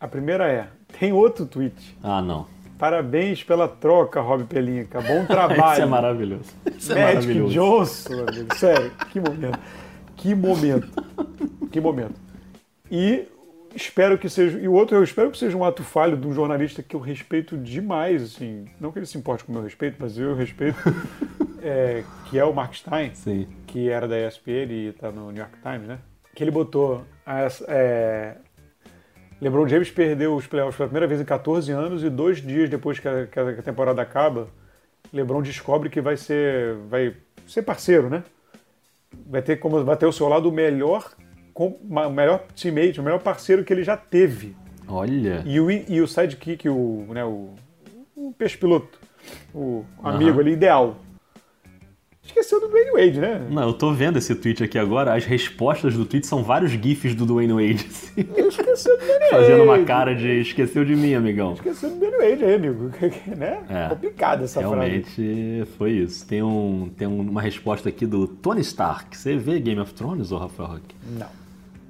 [0.01, 1.95] A primeira é, tem outro tweet.
[2.03, 2.47] Ah, não.
[2.85, 5.01] Parabéns pela troca, Rob Pelinca.
[5.01, 5.73] Bom trabalho.
[5.73, 6.51] Isso é maravilhoso.
[6.77, 7.55] Isso é Magic maravilhoso.
[7.55, 8.55] Johnson, amigo.
[8.57, 9.59] Sério, que momento.
[10.15, 10.89] Que momento.
[11.73, 12.21] Que momento.
[12.91, 13.27] E
[13.75, 14.59] espero que seja.
[14.59, 17.01] E o outro, eu espero que seja um ato falho de um jornalista que eu
[17.01, 18.67] respeito demais, assim.
[18.79, 20.77] Não que ele se importe com o meu respeito, mas eu respeito.
[21.65, 23.49] é, que é o Mark Stein, Sim.
[23.67, 26.01] que era da ESPN e está no New York Times, né?
[26.35, 28.37] Que ele botou as, é,
[29.41, 32.99] LeBron James perdeu os playoffs pela primeira vez em 14 anos e dois dias depois
[32.99, 34.49] que a, que a temporada acaba,
[35.13, 37.15] LeBron descobre que vai ser, vai
[37.47, 38.25] ser parceiro, né?
[39.27, 41.13] Vai ter como vai ter ao seu lado o melhor,
[41.55, 44.57] o melhor teammate, o melhor parceiro que ele já teve.
[44.89, 45.43] Olha.
[45.47, 47.55] E o, e o sidekick, o, né, o,
[48.17, 48.99] o peixe piloto,
[49.55, 50.41] o amigo uhum.
[50.41, 50.97] ali ideal.
[52.45, 53.47] Esqueceu do Dwayne Wade, né?
[53.51, 55.15] Não, eu tô vendo esse tweet aqui agora.
[55.15, 57.87] As respostas do tweet são vários GIFs do Dwayne Wade.
[57.89, 58.21] Assim.
[58.21, 59.31] Esqueceu do Dwayne Wade.
[59.31, 61.55] Fazendo uma cara de esqueceu de mim, amigão.
[61.55, 62.91] Esqueceu do Dwayne Wade aí, amigo.
[63.35, 63.65] né?
[63.69, 65.23] É, Complicada essa realmente frase.
[65.23, 66.27] Realmente foi isso.
[66.27, 69.17] Tem, um, tem uma resposta aqui do Tony Stark.
[69.17, 70.95] Você vê Game of Thrones, ou Rafael Rock?
[71.19, 71.45] Não.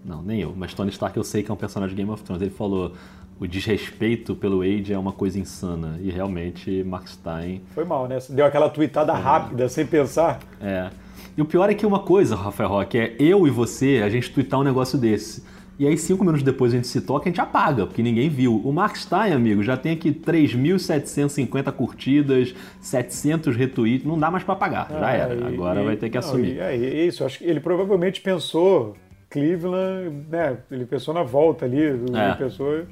[0.04, 0.54] Não, nem eu.
[0.56, 2.42] Mas Tony Stark eu sei que é um personagem de Game of Thrones.
[2.42, 2.92] Ele falou:
[3.38, 5.98] o desrespeito pelo Wade é uma coisa insana.
[6.00, 7.62] E realmente, Mark Stein.
[7.74, 8.18] Foi mal, né?
[8.28, 9.16] Deu aquela tweetada é.
[9.16, 10.40] rápida, sem pensar.
[10.60, 10.90] É.
[11.36, 14.30] E o pior é que uma coisa, Rafael Roque, é eu e você, a gente
[14.30, 15.42] tweetar um negócio desse.
[15.76, 18.60] E aí, cinco minutos depois a gente se toca, a gente apaga, porque ninguém viu.
[18.64, 24.54] O Mark Stein, amigo, já tem aqui 3.750 curtidas, 700 retweets, não dá mais para
[24.54, 25.48] apagar, já ah, era.
[25.48, 26.60] Agora e, vai ter que não, assumir.
[26.60, 28.94] É isso, acho que ele provavelmente pensou
[29.28, 30.58] Cleveland, né?
[30.70, 32.34] Ele pensou na volta ali, ele é.
[32.34, 32.84] pensou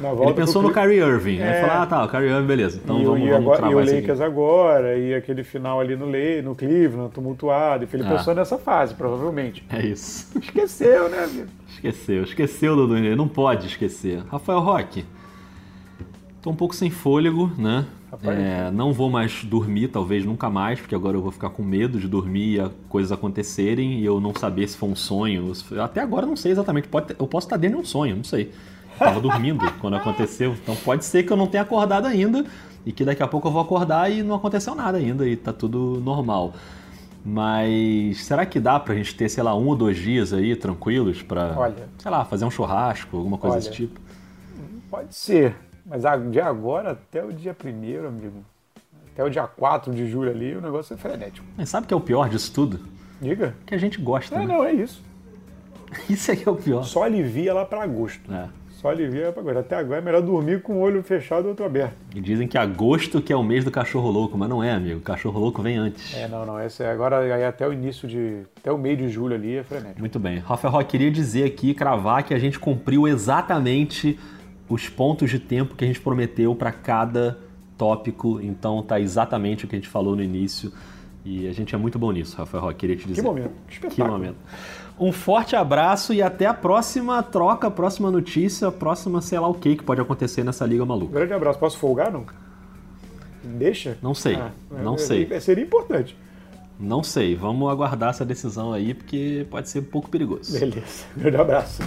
[0.00, 1.38] ele pensou no Kyrie Irving.
[1.38, 1.54] É.
[1.54, 2.80] Aí falou, ah tá, o Kyrie Irving, beleza.
[2.82, 6.10] Então e, vamos, e, vamos agora, e o Lakers agora, e aquele final ali no,
[6.10, 7.86] Le, no Cleveland, tumultuado.
[7.92, 8.10] Ele ah.
[8.10, 9.64] pensou nessa fase, provavelmente.
[9.70, 10.38] É isso.
[10.38, 11.48] Esqueceu, né, amigo?
[11.68, 12.94] Esqueceu, esqueceu, Dudu.
[13.16, 14.22] Não pode esquecer.
[14.30, 15.04] Rafael Roque,
[16.42, 17.86] tô um pouco sem fôlego, né?
[18.22, 21.98] É, não vou mais dormir, talvez nunca mais, porque agora eu vou ficar com medo
[21.98, 25.52] de dormir e coisas acontecerem e eu não saber se foi um sonho.
[25.82, 26.88] Até agora eu não sei exatamente.
[26.88, 28.52] Pode, eu posso estar dentro de um sonho, não sei.
[28.98, 30.52] Tava dormindo quando aconteceu.
[30.52, 32.44] Então pode ser que eu não tenha acordado ainda
[32.84, 35.52] e que daqui a pouco eu vou acordar e não aconteceu nada ainda e tá
[35.52, 36.54] tudo normal.
[37.24, 41.22] Mas será que dá pra gente ter, sei lá, um ou dois dias aí tranquilos
[41.22, 44.00] pra, Olha, sei lá, fazer um churrasco, alguma coisa olha, desse tipo?
[44.88, 48.44] Pode ser, mas de agora até o dia primeiro, amigo,
[49.12, 51.44] até o dia 4 de julho ali, o negócio é frenético.
[51.56, 52.78] Mas sabe o que é o pior disso tudo?
[53.20, 53.56] Diga.
[53.66, 54.46] Que a gente gosta, é, né?
[54.46, 55.02] Não, é isso.
[56.10, 56.82] Isso aí é o pior.
[56.82, 58.32] Só alivia lá para agosto.
[58.32, 58.48] É.
[58.86, 59.60] Só alivia para agora.
[59.60, 61.94] Até agora é melhor dormir com o olho fechado e o outro aberto.
[62.14, 64.98] E dizem que agosto que é o mês do cachorro louco, mas não é, amigo.
[64.98, 66.14] O cachorro louco vem antes.
[66.14, 66.60] É, não, não.
[66.60, 68.42] Esse é agora aí até o início de.
[68.56, 69.98] Até o meio de julho ali é frenético.
[69.98, 70.38] Muito bem.
[70.38, 74.16] Rafael Rock, queria dizer aqui, cravar, que a gente cumpriu exatamente
[74.68, 77.38] os pontos de tempo que a gente prometeu para cada
[77.76, 78.40] tópico.
[78.40, 80.72] Então tá exatamente o que a gente falou no início.
[81.24, 83.20] E a gente é muito bom nisso, Rafael Rock, queria te dizer.
[83.20, 84.06] Que momento, que espetáculo.
[84.06, 84.36] Que momento.
[84.98, 89.76] Um forte abraço e até a próxima troca, próxima notícia, próxima sei lá o que
[89.76, 91.12] que pode acontecer nessa liga maluca.
[91.12, 91.58] grande abraço.
[91.58, 92.24] Posso folgar, não?
[93.42, 93.98] Deixa?
[94.02, 95.28] Não sei, ah, não é, sei.
[95.30, 96.16] É, seria importante.
[96.80, 100.58] Não sei, vamos aguardar essa decisão aí, porque pode ser um pouco perigoso.
[100.58, 101.82] Beleza, grande abraço.